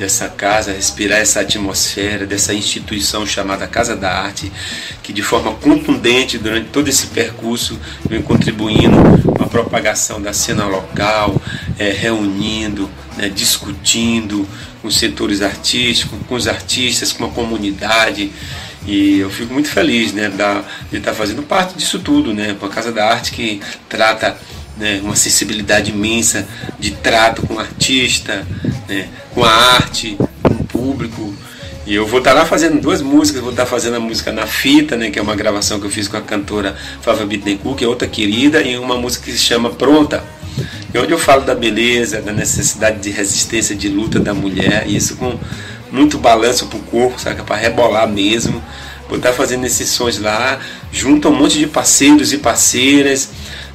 dessa 0.00 0.30
casa, 0.30 0.72
respirar 0.72 1.18
essa 1.18 1.40
atmosfera, 1.40 2.26
dessa 2.26 2.54
instituição 2.54 3.26
chamada 3.26 3.66
Casa 3.68 3.94
da 3.94 4.10
Arte, 4.10 4.50
que 5.02 5.12
de 5.12 5.22
forma 5.22 5.52
contundente 5.52 6.38
durante 6.38 6.70
todo 6.70 6.88
esse 6.88 7.08
percurso 7.08 7.78
vem 8.08 8.22
contribuindo 8.22 8.96
com 9.22 9.44
a 9.44 9.46
propagação 9.46 10.20
da 10.20 10.32
cena 10.32 10.64
local, 10.64 11.40
é, 11.78 11.90
reunindo, 11.90 12.88
né, 13.18 13.28
discutindo 13.28 14.48
com 14.80 14.88
os 14.88 14.96
setores 14.96 15.42
artísticos, 15.42 16.18
com 16.26 16.34
os 16.34 16.48
artistas, 16.48 17.12
com 17.12 17.26
a 17.26 17.28
comunidade. 17.28 18.32
E 18.86 19.18
eu 19.18 19.28
fico 19.28 19.52
muito 19.52 19.68
feliz 19.68 20.14
né, 20.14 20.32
de 20.90 20.96
estar 20.96 21.12
fazendo 21.12 21.42
parte 21.42 21.76
disso 21.76 21.98
tudo, 21.98 22.32
né, 22.32 22.56
com 22.58 22.64
a 22.64 22.70
Casa 22.70 22.90
da 22.90 23.06
Arte 23.06 23.32
que 23.32 23.60
trata 23.86 24.34
né, 24.80 25.00
uma 25.04 25.14
sensibilidade 25.14 25.90
imensa 25.90 26.48
de 26.78 26.92
trato 26.92 27.46
com 27.46 27.54
o 27.54 27.58
artista, 27.60 28.46
né, 28.88 29.08
com 29.32 29.44
a 29.44 29.50
arte, 29.50 30.16
com 30.42 30.54
o 30.54 30.64
público. 30.64 31.34
E 31.86 31.94
eu 31.94 32.06
vou 32.06 32.18
estar 32.18 32.32
lá 32.32 32.44
fazendo 32.44 32.80
duas 32.80 33.02
músicas, 33.02 33.42
vou 33.42 33.50
estar 33.50 33.66
fazendo 33.66 33.96
a 33.96 34.00
música 34.00 34.32
Na 34.32 34.46
Fita, 34.46 34.96
né, 34.96 35.10
que 35.10 35.18
é 35.18 35.22
uma 35.22 35.36
gravação 35.36 35.78
que 35.78 35.86
eu 35.86 35.90
fiz 35.90 36.08
com 36.08 36.16
a 36.16 36.20
cantora 36.20 36.74
Fava 37.02 37.24
Bittencourt, 37.26 37.78
que 37.78 37.84
é 37.84 37.88
outra 37.88 38.08
querida, 38.08 38.62
e 38.62 38.76
uma 38.78 38.96
música 38.96 39.26
que 39.26 39.32
se 39.32 39.38
chama 39.38 39.70
Pronta, 39.70 40.24
e 40.92 40.98
onde 40.98 41.12
eu 41.12 41.18
falo 41.18 41.42
da 41.42 41.54
beleza, 41.54 42.20
da 42.20 42.32
necessidade 42.32 43.00
de 43.00 43.10
resistência, 43.10 43.76
de 43.76 43.88
luta 43.88 44.18
da 44.18 44.34
mulher, 44.34 44.84
e 44.86 44.96
isso 44.96 45.16
com 45.16 45.38
muito 45.90 46.18
balanço 46.18 46.66
pro 46.66 46.78
corpo, 46.80 47.20
saca? 47.20 47.42
Para 47.42 47.56
rebolar 47.56 48.08
mesmo. 48.08 48.62
Vou 49.08 49.18
estar 49.18 49.32
fazendo 49.32 49.64
esses 49.64 49.88
sons 49.88 50.18
lá, 50.18 50.60
junto 50.92 51.26
a 51.26 51.30
um 51.30 51.34
monte 51.34 51.58
de 51.58 51.66
parceiros 51.66 52.32
e 52.32 52.38
parceiras, 52.38 53.30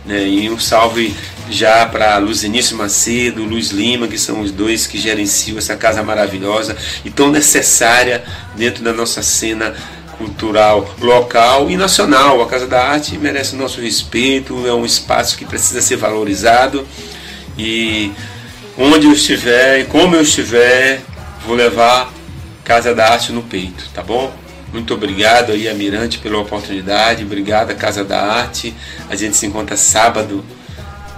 né? 0.05 0.27
E 0.27 0.49
um 0.49 0.59
salve 0.59 1.15
já 1.49 1.85
para 1.85 2.17
Luzinício 2.17 2.75
Macedo, 2.75 3.43
Luiz 3.43 3.69
Lima, 3.69 4.07
que 4.07 4.17
são 4.17 4.41
os 4.41 4.51
dois 4.51 4.87
que 4.87 4.97
gerenciam 4.97 5.57
essa 5.57 5.75
casa 5.75 6.01
maravilhosa 6.03 6.75
e 7.03 7.09
tão 7.09 7.31
necessária 7.31 8.23
dentro 8.55 8.83
da 8.83 8.93
nossa 8.93 9.21
cena 9.21 9.75
cultural 10.17 10.95
local 10.99 11.69
e 11.69 11.77
nacional. 11.77 12.41
A 12.41 12.47
Casa 12.47 12.67
da 12.67 12.83
Arte 12.83 13.17
merece 13.17 13.55
o 13.55 13.57
nosso 13.57 13.81
respeito, 13.81 14.65
é 14.67 14.73
um 14.73 14.85
espaço 14.85 15.37
que 15.37 15.45
precisa 15.45 15.81
ser 15.81 15.97
valorizado 15.97 16.87
e 17.57 18.11
onde 18.77 19.07
eu 19.07 19.13
estiver 19.13 19.81
e 19.81 19.85
como 19.85 20.15
eu 20.15 20.21
estiver, 20.21 21.01
vou 21.45 21.55
levar 21.55 22.11
Casa 22.63 22.95
da 22.95 23.11
Arte 23.11 23.31
no 23.31 23.43
peito, 23.43 23.87
tá 23.93 24.01
bom? 24.01 24.44
Muito 24.75 24.93
obrigado 24.93 25.53
aí, 25.53 25.69
Amirante, 25.69 26.19
pela 26.19 26.37
oportunidade. 26.37 27.23
Obrigado, 27.23 27.73
Casa 27.75 28.03
da 28.03 28.21
Arte. 28.21 28.73
A 29.09 29.15
gente 29.15 29.37
se 29.37 29.45
encontra 29.45 29.77
sábado 29.77 30.43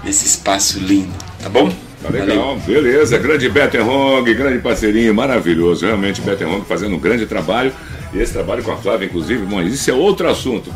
nesse 0.04 0.28
espaço 0.28 0.78
lindo, 0.78 1.12
tá 1.41 1.50
bom? 1.50 1.74
Tá 2.04 2.10
legal, 2.12 2.56
Valeu. 2.56 2.84
beleza. 2.84 3.17
Grande 3.17 3.50
Bettenhong, 3.50 4.32
grande 4.36 4.60
parceirinho, 4.60 5.12
maravilhoso. 5.12 5.88
Realmente, 5.88 6.22
Bettenhong 6.22 6.63
fazendo 6.65 6.98
um 6.98 7.00
grande 7.00 7.26
trabalho. 7.26 7.74
E 8.13 8.20
esse 8.20 8.34
trabalho 8.34 8.63
com 8.63 8.72
a 8.72 8.78
Flávia, 8.78 9.06
inclusive, 9.06 9.46
bom, 9.46 9.62
isso 9.62 9.89
é 9.91 9.93
outro 9.93 10.30
assunto. 10.30 10.72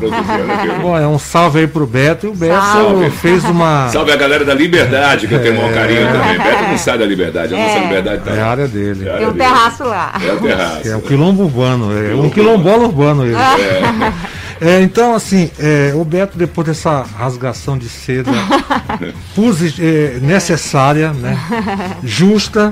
bom, 0.82 0.98
é 0.98 1.08
um 1.08 1.18
salve 1.18 1.60
aí 1.60 1.68
pro 1.68 1.88
Beto. 1.88 2.28
E 2.28 2.30
o 2.30 2.36
Beto 2.36 2.54
salve. 2.54 3.10
fez 3.10 3.44
uma. 3.46 3.90
Salve 3.90 4.12
a 4.12 4.16
galera 4.18 4.44
da 4.44 4.54
Liberdade, 4.54 5.28
que 5.28 5.34
eu 5.34 5.42
tenho 5.42 5.66
um 5.66 5.74
carinho 5.74 6.08
é. 6.08 6.12
também. 6.12 6.38
Beto 6.38 6.64
não 6.64 6.78
sai 6.78 6.98
da 6.98 7.06
Liberdade, 7.06 7.54
a 7.54 7.58
é. 7.58 7.68
nossa 7.68 7.80
Liberdade 7.80 8.24
tá 8.24 8.32
É 8.32 8.42
a 8.42 8.48
área 8.48 8.68
dele. 8.68 9.08
É 9.08 9.18
Tem 9.18 9.28
um 9.28 9.34
terraço 9.34 9.84
lá. 9.84 10.14
É 10.22 10.34
o 10.34 10.40
terraço. 10.40 10.88
É 10.88 10.96
um 10.96 11.02
quilombo 11.02 11.44
urbano, 11.44 11.92
é 11.98 12.14
um 12.16 12.30
quilombola 12.30 12.84
urbano 12.84 13.26
ele. 13.26 13.36
É. 13.36 14.42
É, 14.64 14.80
então, 14.80 15.16
assim, 15.16 15.50
é, 15.58 15.92
o 15.96 16.06
Beto, 16.06 16.38
depois 16.38 16.68
dessa 16.68 17.02
rasgação 17.18 17.76
de 17.76 17.90
seda 17.90 18.30
é, 19.80 20.20
necessária, 20.22 21.12
né, 21.12 21.36
justa, 22.04 22.72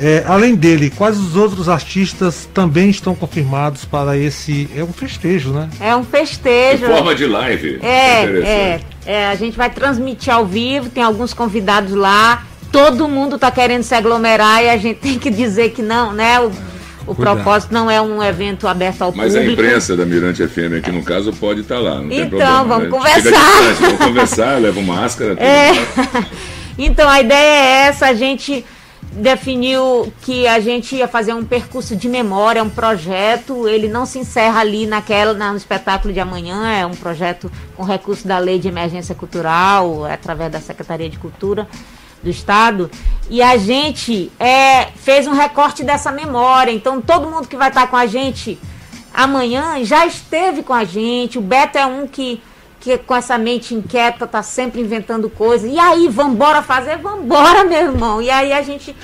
é, 0.00 0.22
além 0.26 0.54
dele, 0.54 0.90
quais 0.90 1.18
os 1.18 1.34
outros 1.34 1.68
artistas 1.68 2.48
também 2.54 2.88
estão 2.88 3.16
confirmados 3.16 3.84
para 3.84 4.16
esse. 4.16 4.70
É 4.76 4.84
um 4.84 4.92
festejo, 4.92 5.50
né? 5.50 5.68
É 5.80 5.94
um 5.96 6.04
festejo. 6.04 6.84
Em 6.84 6.88
forma 6.88 7.14
de 7.16 7.26
live. 7.26 7.80
É, 7.82 8.24
é, 8.24 8.80
é, 9.04 9.26
A 9.26 9.34
gente 9.34 9.56
vai 9.56 9.68
transmitir 9.68 10.32
ao 10.32 10.46
vivo, 10.46 10.88
tem 10.88 11.02
alguns 11.02 11.34
convidados 11.34 11.94
lá. 11.94 12.46
Todo 12.70 13.08
mundo 13.08 13.36
está 13.36 13.50
querendo 13.50 13.82
se 13.82 13.94
aglomerar 13.94 14.62
e 14.62 14.68
a 14.68 14.76
gente 14.76 15.00
tem 15.00 15.18
que 15.18 15.30
dizer 15.30 15.70
que 15.70 15.82
não, 15.82 16.12
né? 16.12 16.38
O, 16.40 16.52
o 17.08 17.14
propósito 17.14 17.74
não 17.74 17.90
é 17.90 18.00
um 18.00 18.22
evento 18.22 18.68
aberto 18.68 19.02
ao 19.02 19.12
Mas 19.12 19.32
público. 19.32 19.40
Mas 19.40 19.48
a 19.48 19.52
imprensa 19.52 19.96
da 19.96 20.06
Mirante 20.06 20.46
FM 20.46 20.78
aqui, 20.78 20.92
no 20.92 21.02
caso, 21.02 21.32
pode 21.32 21.62
estar 21.62 21.76
tá 21.76 21.80
lá. 21.80 21.94
Não 21.96 22.12
então, 22.12 22.28
problema, 22.28 22.64
vamos 22.64 22.84
né? 22.84 22.90
conversar. 22.90 23.74
vamos 23.80 23.98
conversar, 23.98 24.60
leva 24.60 24.80
máscara. 24.82 25.32
É. 25.42 25.72
Então, 26.80 27.08
a 27.08 27.20
ideia 27.20 27.36
é 27.36 27.88
essa, 27.88 28.06
a 28.06 28.14
gente 28.14 28.64
definiu 29.18 30.12
que 30.22 30.46
a 30.46 30.60
gente 30.60 30.96
ia 30.96 31.08
fazer 31.08 31.34
um 31.34 31.44
percurso 31.44 31.96
de 31.96 32.08
memória, 32.08 32.62
um 32.62 32.70
projeto. 32.70 33.68
Ele 33.68 33.88
não 33.88 34.06
se 34.06 34.18
encerra 34.18 34.60
ali 34.60 34.86
naquela 34.86 35.34
no 35.34 35.56
espetáculo 35.56 36.12
de 36.12 36.20
amanhã, 36.20 36.70
é 36.70 36.86
um 36.86 36.94
projeto 36.94 37.50
com 37.76 37.82
recurso 37.82 38.26
da 38.26 38.38
Lei 38.38 38.58
de 38.58 38.68
Emergência 38.68 39.14
Cultural, 39.14 40.04
através 40.04 40.50
da 40.50 40.60
Secretaria 40.60 41.08
de 41.08 41.18
Cultura. 41.18 41.68
do 42.20 42.30
estado. 42.30 42.90
E 43.30 43.40
a 43.40 43.56
gente 43.56 44.32
é, 44.40 44.86
fez 44.96 45.28
um 45.28 45.32
recorte 45.32 45.84
dessa 45.84 46.10
memória. 46.10 46.72
Então, 46.72 47.00
todo 47.00 47.30
mundo 47.30 47.46
que 47.46 47.56
vai 47.56 47.68
estar 47.68 47.86
com 47.86 47.96
a 47.96 48.06
gente 48.06 48.58
amanhã 49.14 49.84
já 49.84 50.06
esteve 50.06 50.62
com 50.62 50.72
a 50.72 50.84
gente. 50.84 51.38
O 51.38 51.40
Beto 51.40 51.78
é 51.78 51.86
um 51.86 52.06
que, 52.06 52.42
que 52.80 52.96
com 52.98 53.14
essa 53.14 53.36
mente 53.36 53.74
inquieta 53.74 54.26
tá 54.26 54.42
sempre 54.42 54.80
inventando 54.80 55.28
coisas. 55.28 55.70
E 55.70 55.78
aí, 55.78 56.08
vambora 56.08 56.62
fazer? 56.62 56.96
Vambora, 56.98 57.64
meu 57.64 57.80
irmão. 57.80 58.22
E 58.22 58.30
aí 58.30 58.52
a 58.52 58.62
gente 58.62 58.94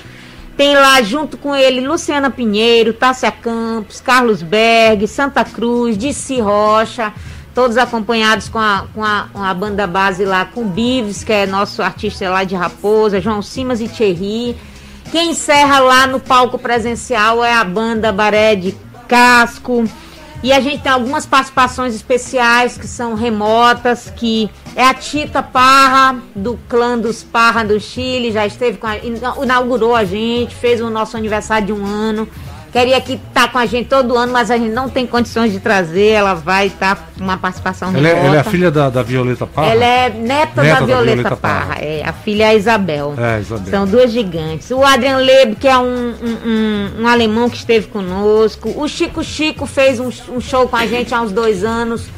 tem 0.55 0.73
lá 0.75 1.01
junto 1.01 1.37
com 1.37 1.55
ele 1.55 1.85
Luciana 1.85 2.29
Pinheiro, 2.29 2.93
Tássia 2.93 3.31
Campos, 3.31 3.99
Carlos 3.99 4.41
Berg, 4.41 5.07
Santa 5.07 5.43
Cruz, 5.43 5.97
Dissi 5.97 6.39
Rocha 6.39 7.13
todos 7.55 7.77
acompanhados 7.77 8.49
com 8.49 8.59
a, 8.59 8.85
com 8.93 9.01
a, 9.01 9.29
com 9.31 9.41
a 9.41 9.53
banda 9.53 9.87
base 9.87 10.25
lá, 10.25 10.43
com 10.43 10.67
Bives, 10.67 11.23
que 11.23 11.31
é 11.31 11.45
nosso 11.47 11.81
artista 11.81 12.29
lá 12.29 12.43
de 12.43 12.53
Raposa, 12.53 13.21
João 13.21 13.41
Simas 13.41 13.79
e 13.79 13.87
Thierry. 13.87 14.57
Quem 15.09 15.31
encerra 15.31 15.79
lá 15.79 16.05
no 16.05 16.19
palco 16.19 16.59
presencial 16.59 17.43
é 17.43 17.53
a 17.53 17.63
banda 17.63 18.11
Baré 18.11 18.55
de 18.55 18.75
Casco. 19.07 19.85
E 20.45 20.53
a 20.53 20.59
gente 20.59 20.83
tem 20.83 20.91
algumas 20.91 21.25
participações 21.25 21.95
especiais 21.95 22.77
que 22.77 22.87
são 22.87 23.15
remotas, 23.15 24.13
que 24.15 24.47
é 24.75 24.83
a 24.83 24.93
Tita 24.93 25.41
Parra, 25.41 26.21
do 26.35 26.59
clã 26.69 26.99
dos 26.99 27.23
Parra 27.23 27.63
do 27.63 27.79
Chile, 27.79 28.31
já 28.31 28.45
esteve 28.45 28.77
com 28.77 28.85
a, 28.85 28.95
inaugurou 28.97 29.95
a 29.95 30.03
gente, 30.03 30.53
fez 30.53 30.81
o 30.81 30.89
nosso 30.91 31.17
aniversário 31.17 31.65
de 31.65 31.73
um 31.73 31.83
ano. 31.83 32.29
Queria 32.75 32.99
que 32.99 33.17
tá 33.33 33.47
com 33.47 33.57
a 33.57 33.65
gente 33.65 33.87
todo 33.87 34.17
ano, 34.17 34.33
mas 34.33 34.51
a 34.51 34.57
gente 34.57 34.73
não 34.73 34.89
tem 34.89 35.07
condições 35.07 35.49
de 35.53 35.61
trazer. 35.61 36.09
Ela 36.09 36.33
vai 36.33 36.67
estar 36.67 36.97
tá 36.97 37.03
com 37.17 37.23
uma 37.23 37.37
participação 37.37 37.95
ela 37.95 38.05
é, 38.05 38.25
ela 38.25 38.35
é, 38.35 38.39
a 38.39 38.43
filha 38.43 38.69
da, 38.69 38.89
da, 38.89 39.01
Violeta 39.01 39.47
Parra? 39.47 39.71
Ela 39.71 39.85
é 39.85 40.09
neta, 40.09 40.61
neta 40.61 40.61
da, 40.61 40.79
da, 40.81 40.85
Violeta, 40.85 41.15
Violeta 41.15 41.35
Parra. 41.37 41.65
Parra. 41.67 41.79
É, 41.79 42.03
a 42.05 42.11
filha 42.11 42.43
é 42.43 42.47
a 42.47 42.55
Isabel. 42.55 43.13
É, 43.17 43.39
Isabel. 43.39 43.71
São 43.71 43.87
duas 43.87 44.11
gigantes. 44.11 44.71
O 44.71 44.83
Adrian 44.83 45.19
Leb, 45.19 45.55
que 45.55 45.69
é 45.69 45.77
um, 45.77 45.85
um, 45.85 46.37
um, 46.45 47.03
um, 47.03 47.07
alemão 47.07 47.49
que 47.49 47.55
esteve 47.55 47.87
conosco. 47.87 48.73
O 48.75 48.85
Chico 48.89 49.23
Chico 49.23 49.65
fez 49.65 49.97
um, 50.01 50.09
um 50.35 50.41
show 50.41 50.67
com 50.67 50.75
a 50.75 50.85
gente 50.85 51.15
há 51.15 51.21
uns 51.21 51.31
dois 51.31 51.63
anos. 51.63 52.09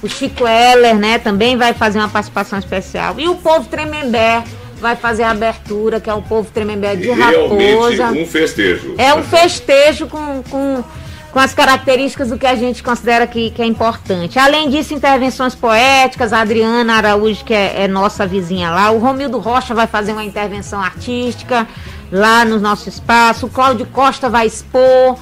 O 0.00 0.08
Chico 0.08 0.46
Heller, 0.46 0.94
né, 0.94 1.18
também 1.18 1.56
vai 1.56 1.74
fazer 1.74 1.98
uma 1.98 2.08
participação 2.08 2.56
especial. 2.56 3.16
E 3.18 3.28
o 3.28 3.34
povo 3.34 3.66
Tremembé 3.68 4.44
vai 4.80 4.96
fazer 4.96 5.22
a 5.22 5.30
abertura, 5.30 6.00
que 6.00 6.08
é 6.08 6.14
o 6.14 6.22
povo 6.22 6.50
Tremembé 6.50 6.96
de 6.96 7.10
Realmente 7.10 7.96
Raposa. 7.96 8.10
um 8.10 8.26
festejo. 8.26 8.94
É 8.98 9.14
um 9.14 9.22
festejo 9.22 10.06
com, 10.06 10.42
com, 10.42 10.84
com 11.32 11.38
as 11.38 11.54
características 11.54 12.30
do 12.30 12.38
que 12.38 12.46
a 12.46 12.54
gente 12.54 12.82
considera 12.82 13.26
que, 13.26 13.50
que 13.50 13.62
é 13.62 13.66
importante. 13.66 14.38
Além 14.38 14.68
disso, 14.68 14.94
intervenções 14.94 15.54
poéticas, 15.54 16.32
a 16.32 16.40
Adriana 16.40 16.94
Araújo, 16.94 17.44
que 17.44 17.54
é, 17.54 17.82
é 17.82 17.88
nossa 17.88 18.26
vizinha 18.26 18.70
lá, 18.70 18.90
o 18.90 18.98
Romildo 18.98 19.38
Rocha 19.38 19.74
vai 19.74 19.86
fazer 19.86 20.12
uma 20.12 20.24
intervenção 20.24 20.80
artística 20.80 21.66
lá 22.12 22.44
no 22.44 22.60
nosso 22.60 22.88
espaço, 22.88 23.46
o 23.46 23.50
Cláudio 23.50 23.86
Costa 23.86 24.28
vai 24.28 24.46
expor. 24.46 25.18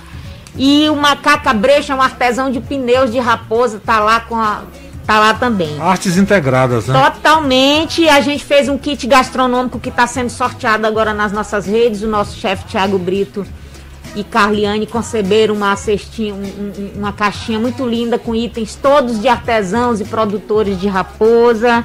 E 0.54 0.88
o 0.90 0.96
Macaca 0.96 1.54
Brecha, 1.54 1.94
um 1.94 2.02
artesão 2.02 2.50
de 2.50 2.60
pneus 2.60 3.10
de 3.10 3.18
raposa, 3.18 3.80
tá 3.82 4.00
lá 4.00 4.20
com 4.20 4.36
a, 4.36 4.64
Tá 5.06 5.18
lá 5.18 5.34
também. 5.34 5.80
Artes 5.80 6.16
integradas, 6.16 6.86
né? 6.86 7.10
Totalmente. 7.10 8.08
A 8.08 8.20
gente 8.20 8.44
fez 8.44 8.68
um 8.68 8.78
kit 8.78 9.06
gastronômico 9.06 9.78
que 9.80 9.88
está 9.88 10.06
sendo 10.06 10.30
sorteado 10.30 10.86
agora 10.86 11.12
nas 11.12 11.32
nossas 11.32 11.66
redes. 11.66 12.02
O 12.02 12.08
nosso 12.08 12.38
chefe 12.38 12.66
Tiago 12.66 12.98
Brito 12.98 13.44
e 14.14 14.22
Carliane 14.22 14.86
conceberam 14.86 15.54
uma 15.54 15.74
cestinha, 15.74 16.34
um, 16.34 16.92
uma 16.96 17.12
caixinha 17.12 17.58
muito 17.58 17.86
linda 17.86 18.18
com 18.18 18.34
itens 18.34 18.74
todos 18.74 19.20
de 19.20 19.28
artesãos 19.28 20.00
e 20.00 20.04
produtores 20.04 20.80
de 20.80 20.86
raposa. 20.86 21.84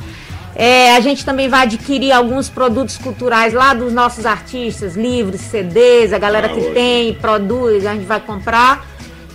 É, 0.56 0.96
a 0.96 1.00
gente 1.00 1.24
também 1.24 1.48
vai 1.48 1.64
adquirir 1.64 2.12
alguns 2.12 2.50
produtos 2.50 2.98
culturais 2.98 3.54
lá 3.54 3.74
dos 3.74 3.94
nossos 3.94 4.26
artistas, 4.26 4.96
livros, 4.96 5.40
CDs, 5.42 6.12
a 6.12 6.18
galera 6.18 6.48
ah, 6.48 6.50
que 6.50 6.62
tem, 6.72 7.14
produz, 7.14 7.86
a 7.86 7.94
gente 7.94 8.06
vai 8.06 8.20
comprar 8.20 8.84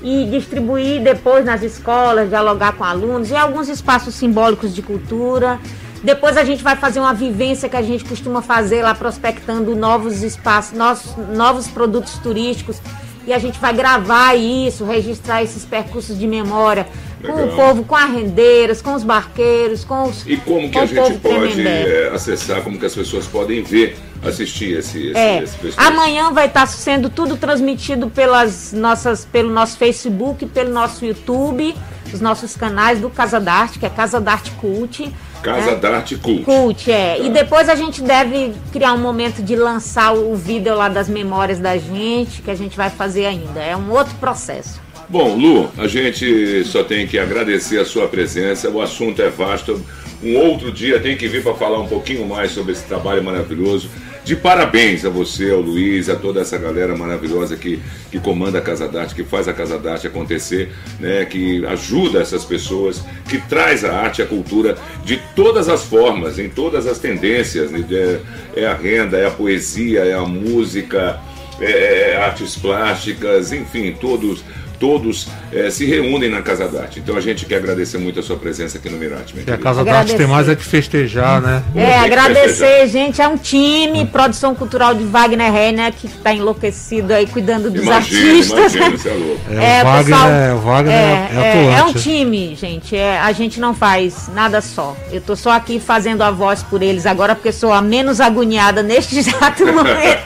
e 0.03 0.27
distribuir 0.27 1.01
depois 1.01 1.45
nas 1.45 1.63
escolas, 1.63 2.29
dialogar 2.29 2.73
com 2.73 2.85
alunos 2.85 3.31
e 3.31 3.37
alguns 3.37 3.69
espaços 3.69 4.15
simbólicos 4.15 4.75
de 4.75 4.83
cultura. 4.83 5.61
Depois 6.03 6.37
a 6.37 6.45
gente 6.45 6.65
vai 6.65 6.75
fazer 6.75 6.99
uma 6.99 7.15
vivência 7.15 7.69
que 7.69 7.77
a 7.77 7.83
gente 7.83 8.05
costuma 8.05 8.43
fazer 8.43 8.83
lá 8.83 8.95
prospectando 8.95 9.77
novos 9.77 10.23
espaços, 10.23 10.77
novos, 10.77 11.15
novos 11.33 11.69
produtos 11.69 12.15
turísticos. 12.19 12.81
E 13.25 13.33
a 13.33 13.39
gente 13.39 13.61
vai 13.61 13.73
gravar 13.73 14.35
isso, 14.35 14.85
registrar 14.85 15.45
esses 15.45 15.65
percursos 15.65 16.19
de 16.19 16.27
memória 16.27 16.89
Legal. 17.21 17.37
com 17.37 17.45
o 17.45 17.57
povo, 17.57 17.85
com 17.85 17.95
as 17.95 18.11
rendeiras, 18.11 18.83
com 18.83 18.95
os 18.95 19.05
barqueiros, 19.05 19.85
com 19.85 20.09
os. 20.09 20.27
E 20.27 20.37
como 20.39 20.69
que 20.69 20.79
a 20.79 20.87
gente 20.87 21.19
pode 21.21 21.65
é, 21.65 22.11
acessar, 22.13 22.63
como 22.63 22.77
que 22.77 22.87
as 22.87 22.95
pessoas 22.95 23.25
podem 23.29 23.63
ver 23.63 23.97
assistir 24.25 24.79
esse, 24.79 25.09
esse, 25.09 25.19
é. 25.19 25.43
esse 25.43 25.57
Amanhã 25.77 26.33
vai 26.33 26.47
estar 26.47 26.67
sendo 26.67 27.11
tudo 27.11 27.37
transmitido 27.37 28.09
pelas 28.09 28.73
nossas, 28.73 29.25
pelo 29.25 29.51
nosso 29.51 29.77
Facebook, 29.77 30.47
pelo 30.47 30.73
nosso 30.73 31.05
YouTube, 31.05 31.75
os 32.13 32.21
nossos 32.21 32.57
canais 32.57 33.01
do 33.01 33.11
Casa 33.11 33.41
d'Arte, 33.41 33.79
que 33.79 33.87
é 33.87 33.91
Casa 33.91 34.21
d'Arte 34.21 34.51
Cult. 34.53 35.13
Casa 35.43 35.73
né? 35.73 35.77
d'Arte 35.77 36.17
Cult. 36.17 36.45
Cult, 36.45 36.91
é. 36.91 37.17
Tá. 37.17 37.25
E 37.25 37.31
depois 37.31 37.69
a 37.69 37.75
gente 37.75 38.01
deve 38.03 38.53
criar 38.73 38.93
um 38.93 38.99
momento 38.99 39.43
de 39.43 39.57
lançar 39.57 40.13
o 40.13 40.35
vídeo 40.37 40.75
lá 40.75 40.89
das 40.89 41.09
memórias 41.09 41.59
da 41.59 41.77
gente, 41.77 42.43
que 42.43 42.51
a 42.51 42.55
gente 42.55 42.77
vai 42.77 42.91
fazer 42.91 43.27
ainda. 43.27 43.61
É 43.61 43.77
um 43.77 43.91
outro 43.91 44.15
processo. 44.17 44.81
Bom, 45.09 45.37
Lu, 45.37 45.71
a 45.77 45.87
gente 45.87 46.65
só 46.65 46.83
tem 46.83 47.07
que 47.07 47.19
agradecer 47.19 47.79
a 47.79 47.85
sua 47.85 48.09
presença. 48.09 48.71
O 48.71 48.81
assunto 48.81 49.21
é 49.21 49.29
vasto. 49.29 49.85
Um 50.23 50.37
outro 50.37 50.71
dia 50.71 51.01
tem 51.01 51.17
que 51.17 51.27
vir 51.27 51.43
para 51.43 51.55
falar 51.55 51.81
um 51.81 51.87
pouquinho 51.89 52.25
mais 52.27 52.53
sobre 52.53 52.73
esse 52.73 52.85
trabalho 52.85 53.23
maravilhoso. 53.23 53.91
De 54.25 54.37
parabéns 54.37 55.05
a 55.05 55.11
você, 55.11 55.51
ao 55.51 55.61
Luiz, 55.61 56.09
a 56.09 56.15
toda 56.15 56.41
essa 56.41 56.57
galera 56.57 56.97
maravilhosa 56.97 57.57
que, 57.57 57.83
que 58.09 58.21
comanda 58.21 58.59
a 58.59 58.63
Casa 58.63 58.87
d'Arte, 58.87 59.17
que 59.17 59.25
faz 59.25 59.49
a 59.49 59.53
Casa 59.53 59.79
d'Arte 59.79 60.07
acontecer, 60.07 60.71
né, 61.01 61.25
que 61.25 61.67
ajuda 61.67 62.21
essas 62.21 62.45
pessoas, 62.45 63.03
que 63.29 63.39
traz 63.39 63.85
a 63.85 63.93
arte 63.93 64.21
e 64.21 64.23
a 64.23 64.27
cultura 64.27 64.77
de 65.05 65.21
todas 65.35 65.69
as 65.69 65.83
formas, 65.83 66.39
em 66.39 66.49
todas 66.49 66.87
as 66.87 67.01
tendências. 67.01 67.73
Né, 67.73 67.85
é, 67.91 68.21
é 68.63 68.67
a 68.67 68.75
renda, 68.75 69.17
é 69.19 69.27
a 69.27 69.31
poesia, 69.31 70.05
é 70.05 70.15
a 70.15 70.23
música, 70.23 71.19
é, 71.61 72.13
é 72.13 72.17
artes 72.17 72.55
plásticas, 72.57 73.53
enfim, 73.53 73.97
todos 74.01 74.45
todos 74.83 75.29
é, 75.53 75.71
se 75.71 75.87
reúnem 75.87 76.29
na 76.29 76.43
Casa 76.43 76.67
d'Arte. 76.67 76.99
Então 76.99 77.17
a 77.17 77.21
gente 77.21 77.47
quer 77.47 77.59
agradecer 77.59 77.99
muito 77.99 78.19
a 78.19 78.23
sua 78.23 78.37
presença 78.37 78.79
aqui 78.79 78.91
no 78.91 78.99
Mirante. 78.99 79.33
a 79.49 79.57
Casa 79.57 79.85
d'Arte 79.85 80.17
tem 80.17 80.27
mais 80.27 80.49
é 80.49 80.57
que 80.57 80.65
festejar, 80.65 81.41
né? 81.41 81.63
É, 81.73 82.01
agradecer, 82.01 82.49
festejar. 82.49 82.89
gente. 82.89 83.23
É 83.23 83.29
um 83.29 83.37
time, 83.37 84.05
produção 84.07 84.57
cultural 84.57 84.93
de 84.93 85.05
Wagner 85.05 85.53
Renner, 85.53 85.93
que 85.93 86.09
está 86.09 86.35
enlouquecido 86.35 87.15
aí 87.15 87.29
cuidando 87.29 87.71
dos 87.71 87.85
imagina, 87.85 88.31
artistas. 88.31 88.75
Imagina, 88.75 88.99
você 88.99 89.09
é 89.09 89.13
louco. 89.13 89.41
É, 89.51 89.79
é, 89.79 89.83
o 89.83 89.85
Wagner, 89.85 90.05
pessoal, 90.05 90.31
é, 90.31 90.53
o 90.53 90.59
Wagner 90.59 90.95
é, 90.95 90.99
é, 90.99 91.75
é, 91.75 91.79
é 91.79 91.85
um 91.85 91.93
time, 91.93 92.57
gente. 92.57 92.97
É, 92.97 93.21
a 93.21 93.31
gente 93.31 93.61
não 93.61 93.75
faz 93.75 94.29
nada 94.35 94.61
só. 94.61 94.97
Eu 95.13 95.21
tô 95.21 95.37
só 95.37 95.53
aqui 95.53 95.79
fazendo 95.79 96.23
a 96.23 96.33
voz 96.33 96.65
por 96.65 96.83
eles 96.83 97.07
agora, 97.07 97.37
porque 97.37 97.53
sou 97.53 97.73
a 97.73 97.81
menos 97.81 98.21
agoniada 98.21 98.83
neste 98.83 99.15
exato 99.21 99.65
momento. 99.65 100.25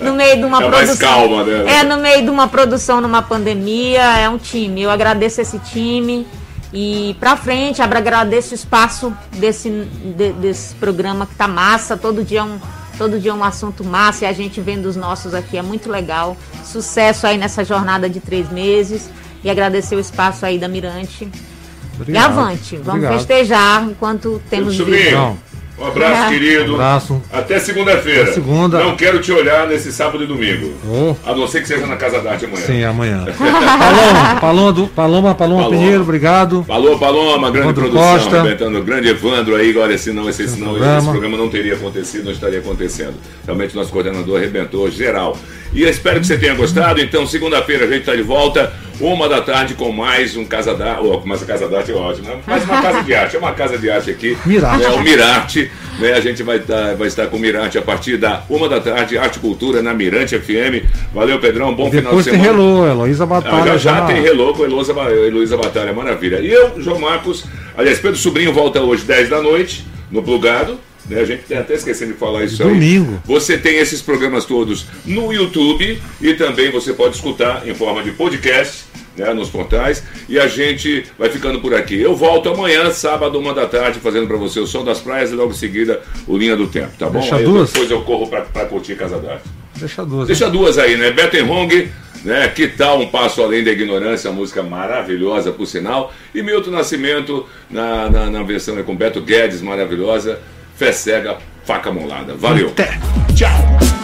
no 0.00 0.14
meio 0.14 0.36
de 0.36 0.44
uma 0.46 0.62
é 0.62 0.66
produção. 0.66 0.86
Mais 0.86 0.98
calma, 0.98 1.44
né? 1.44 1.78
É, 1.80 1.84
no 1.84 1.98
meio 1.98 2.22
de 2.22 2.30
uma 2.30 2.48
produção 2.48 3.02
numa 3.02 3.20
pandemia 3.20 3.97
é 4.00 4.28
um 4.28 4.38
time. 4.38 4.82
Eu 4.82 4.90
agradeço 4.90 5.40
esse 5.40 5.58
time 5.58 6.26
e 6.72 7.16
pra 7.18 7.36
frente, 7.36 7.80
agradeço 7.80 8.52
o 8.52 8.54
espaço 8.54 9.12
desse, 9.32 9.70
de, 9.70 10.32
desse 10.32 10.74
programa 10.74 11.26
que 11.26 11.34
tá 11.34 11.48
massa. 11.48 11.96
Todo 11.96 12.22
dia, 12.22 12.40
é 12.40 12.42
um, 12.42 12.58
todo 12.96 13.18
dia 13.18 13.30
é 13.30 13.34
um 13.34 13.44
assunto 13.44 13.82
massa 13.82 14.24
e 14.24 14.28
a 14.28 14.32
gente 14.32 14.60
vendo 14.60 14.86
os 14.86 14.96
nossos 14.96 15.34
aqui 15.34 15.56
é 15.56 15.62
muito 15.62 15.90
legal. 15.90 16.36
Sucesso 16.64 17.26
aí 17.26 17.38
nessa 17.38 17.64
jornada 17.64 18.08
de 18.08 18.20
três 18.20 18.50
meses 18.50 19.10
e 19.42 19.48
agradecer 19.48 19.96
o 19.96 20.00
espaço 20.00 20.44
aí 20.44 20.58
da 20.58 20.68
Mirante. 20.68 21.28
Obrigado. 21.94 22.22
E 22.22 22.26
avante, 22.26 22.76
vamos 22.76 23.04
Obrigado. 23.04 23.18
festejar 23.18 23.84
enquanto 23.84 24.40
temos 24.48 24.76
vida. 24.76 25.36
Um 25.80 25.86
abraço, 25.86 26.22
é. 26.24 26.28
querido. 26.28 26.72
Um 26.72 26.74
abraço. 26.74 27.22
Até 27.32 27.58
segunda-feira. 27.60 28.32
Segunda. 28.32 28.80
Não 28.80 28.96
quero 28.96 29.20
te 29.20 29.32
olhar 29.32 29.66
nesse 29.68 29.92
sábado 29.92 30.24
e 30.24 30.26
domingo. 30.26 30.74
Oh. 30.84 31.14
A 31.24 31.34
não 31.34 31.46
ser 31.46 31.62
que 31.62 31.68
seja 31.68 31.86
na 31.86 31.96
Casa 31.96 32.20
da 32.20 32.32
Arte 32.32 32.46
amanhã. 32.46 32.66
Sim, 32.66 32.84
amanhã. 32.84 33.24
Paloma, 33.78 34.40
Paloma, 34.40 34.72
do, 34.72 34.86
Paloma, 34.88 35.34
Paloma, 35.34 35.34
Paloma 35.34 35.70
Pinheiro, 35.70 36.02
obrigado. 36.02 36.64
Falou, 36.64 36.98
Paloma, 36.98 37.50
grande 37.50 37.68
Evandro 37.70 37.90
produção. 37.90 38.18
Costa. 38.18 38.80
Grande 38.80 39.08
Evandro 39.08 39.54
aí, 39.54 39.76
olha, 39.76 39.96
se 39.96 40.12
não, 40.12 40.28
esse, 40.28 40.48
senão 40.48 40.76
esse 40.76 41.08
programa 41.08 41.36
não 41.36 41.48
teria 41.48 41.74
acontecido, 41.74 42.24
não 42.24 42.32
estaria 42.32 42.58
acontecendo. 42.58 43.14
Realmente 43.46 43.76
nosso 43.76 43.92
coordenador 43.92 44.38
arrebentou 44.38 44.90
geral. 44.90 45.36
E 45.72 45.82
eu 45.82 45.88
espero 45.88 46.20
que 46.20 46.26
você 46.26 46.38
tenha 46.38 46.54
gostado. 46.54 47.00
Então, 47.00 47.26
segunda-feira 47.26 47.84
a 47.84 47.88
gente 47.88 48.00
está 48.00 48.16
de 48.16 48.22
volta, 48.22 48.72
uma 49.00 49.28
da 49.28 49.40
tarde, 49.40 49.74
com 49.74 49.92
mais 49.92 50.36
um 50.36 50.44
Casa 50.44 50.74
da 50.74 51.00
oh, 51.00 51.20
mais 51.24 51.42
a 51.42 51.46
Casa 51.46 51.68
da 51.68 51.78
Arte 51.78 51.92
é 51.92 51.94
ótimo, 51.94 52.28
né? 52.28 52.38
Mais 52.46 52.64
uma 52.64 52.82
casa 52.82 53.02
de 53.02 53.14
arte. 53.14 53.36
É 53.36 53.38
uma 53.38 53.52
casa 53.52 53.78
de 53.78 53.90
arte 53.90 54.10
aqui. 54.10 54.36
Mirarte. 54.44 54.84
É 54.84 54.88
o 54.88 55.00
Mirarte. 55.00 55.70
Né? 55.98 56.12
A 56.14 56.20
gente 56.20 56.42
vai, 56.42 56.58
tá, 56.58 56.94
vai 56.94 57.06
estar 57.06 57.26
com 57.26 57.36
o 57.36 57.40
Mirante 57.40 57.78
a 57.78 57.82
partir 57.82 58.16
da 58.16 58.42
uma 58.48 58.68
da 58.68 58.80
tarde, 58.80 59.18
Arte 59.18 59.36
e 59.36 59.40
Cultura 59.40 59.82
na 59.82 59.94
Mirante 59.94 60.38
FM. 60.38 60.84
Valeu, 61.14 61.38
Pedrão. 61.38 61.74
Bom 61.74 61.90
final 61.90 62.16
de 62.16 62.22
semana. 62.22 62.22
Depois 62.22 62.26
tem 62.26 62.40
Relô, 62.40 62.86
Heloísa 62.86 63.26
Batalha. 63.26 63.72
Ah, 63.72 63.78
já, 63.78 63.94
já, 63.94 64.06
tem 64.06 64.20
Relô 64.20 64.54
com 64.54 64.64
Heloísa, 64.64 64.92
Heloísa 64.92 65.56
Batalha, 65.56 65.92
maravilha. 65.92 66.40
E 66.40 66.50
eu, 66.50 66.80
João 66.80 66.98
Marcos, 66.98 67.44
aliás, 67.76 67.98
Pedro 67.98 68.16
Sobrinho 68.16 68.52
volta 68.52 68.80
hoje, 68.80 69.04
10 69.04 69.28
da 69.28 69.42
noite, 69.42 69.84
no 70.10 70.22
Plugado. 70.22 70.78
Né? 71.08 71.20
A 71.20 71.24
gente 71.24 71.44
tem 71.44 71.56
até 71.56 71.74
esquecendo 71.74 72.12
de 72.12 72.18
falar 72.18 72.44
isso 72.44 72.62
Domingo. 72.62 73.12
aí. 73.12 73.20
Você 73.24 73.56
tem 73.56 73.76
esses 73.78 74.02
programas 74.02 74.44
todos 74.44 74.86
no 75.04 75.32
YouTube 75.32 76.00
e 76.20 76.34
também 76.34 76.70
você 76.70 76.92
pode 76.92 77.16
escutar 77.16 77.66
em 77.66 77.74
forma 77.74 78.02
de 78.02 78.12
podcast 78.12 78.84
né, 79.18 79.34
nos 79.34 79.48
portais. 79.48 80.02
E 80.28 80.38
a 80.38 80.46
gente 80.46 81.04
vai 81.18 81.28
ficando 81.28 81.60
por 81.60 81.74
aqui. 81.74 82.00
Eu 82.00 82.14
volto 82.14 82.48
amanhã, 82.48 82.90
sábado, 82.90 83.38
uma 83.38 83.52
da 83.52 83.66
tarde, 83.66 83.98
fazendo 83.98 84.26
para 84.26 84.36
você 84.36 84.60
o 84.60 84.66
Som 84.66 84.84
das 84.84 85.00
Praias 85.00 85.30
e 85.30 85.34
logo 85.34 85.50
em 85.50 85.56
seguida 85.56 86.00
o 86.26 86.36
Linha 86.36 86.56
do 86.56 86.66
Tempo, 86.68 86.92
tá 86.98 87.06
bom? 87.06 87.20
Deixa 87.20 87.36
aí 87.36 87.44
duas. 87.44 87.72
depois 87.72 87.90
eu 87.90 88.02
corro 88.02 88.28
para 88.28 88.66
curtir 88.66 88.94
Casa 88.94 89.18
d'Arte. 89.18 89.48
Deixa 89.76 90.04
duas. 90.04 90.26
Deixa 90.26 90.46
né? 90.46 90.52
duas 90.52 90.78
aí, 90.78 90.96
né? 90.96 91.10
Beto 91.10 91.36
Hong, 91.44 91.88
né? 92.24 92.48
Que 92.48 92.68
tal 92.68 93.00
Um 93.00 93.08
Passo 93.08 93.42
Além 93.42 93.62
da 93.62 93.70
Ignorância, 93.70 94.30
música 94.30 94.62
maravilhosa, 94.62 95.52
por 95.52 95.66
sinal. 95.66 96.12
E 96.34 96.42
Milton 96.42 96.70
Nascimento, 96.70 97.46
na, 97.70 98.10
na, 98.10 98.30
na 98.30 98.42
versão 98.42 98.78
é 98.78 98.82
com 98.82 98.94
Beto 98.94 99.20
Guedes, 99.20 99.62
maravilhosa. 99.62 100.40
Fé 100.78 100.92
cega, 100.92 101.38
faca 101.64 101.90
molada. 101.90 102.34
Valeu. 102.36 102.68
Até. 102.68 103.00
Tchau. 103.34 103.97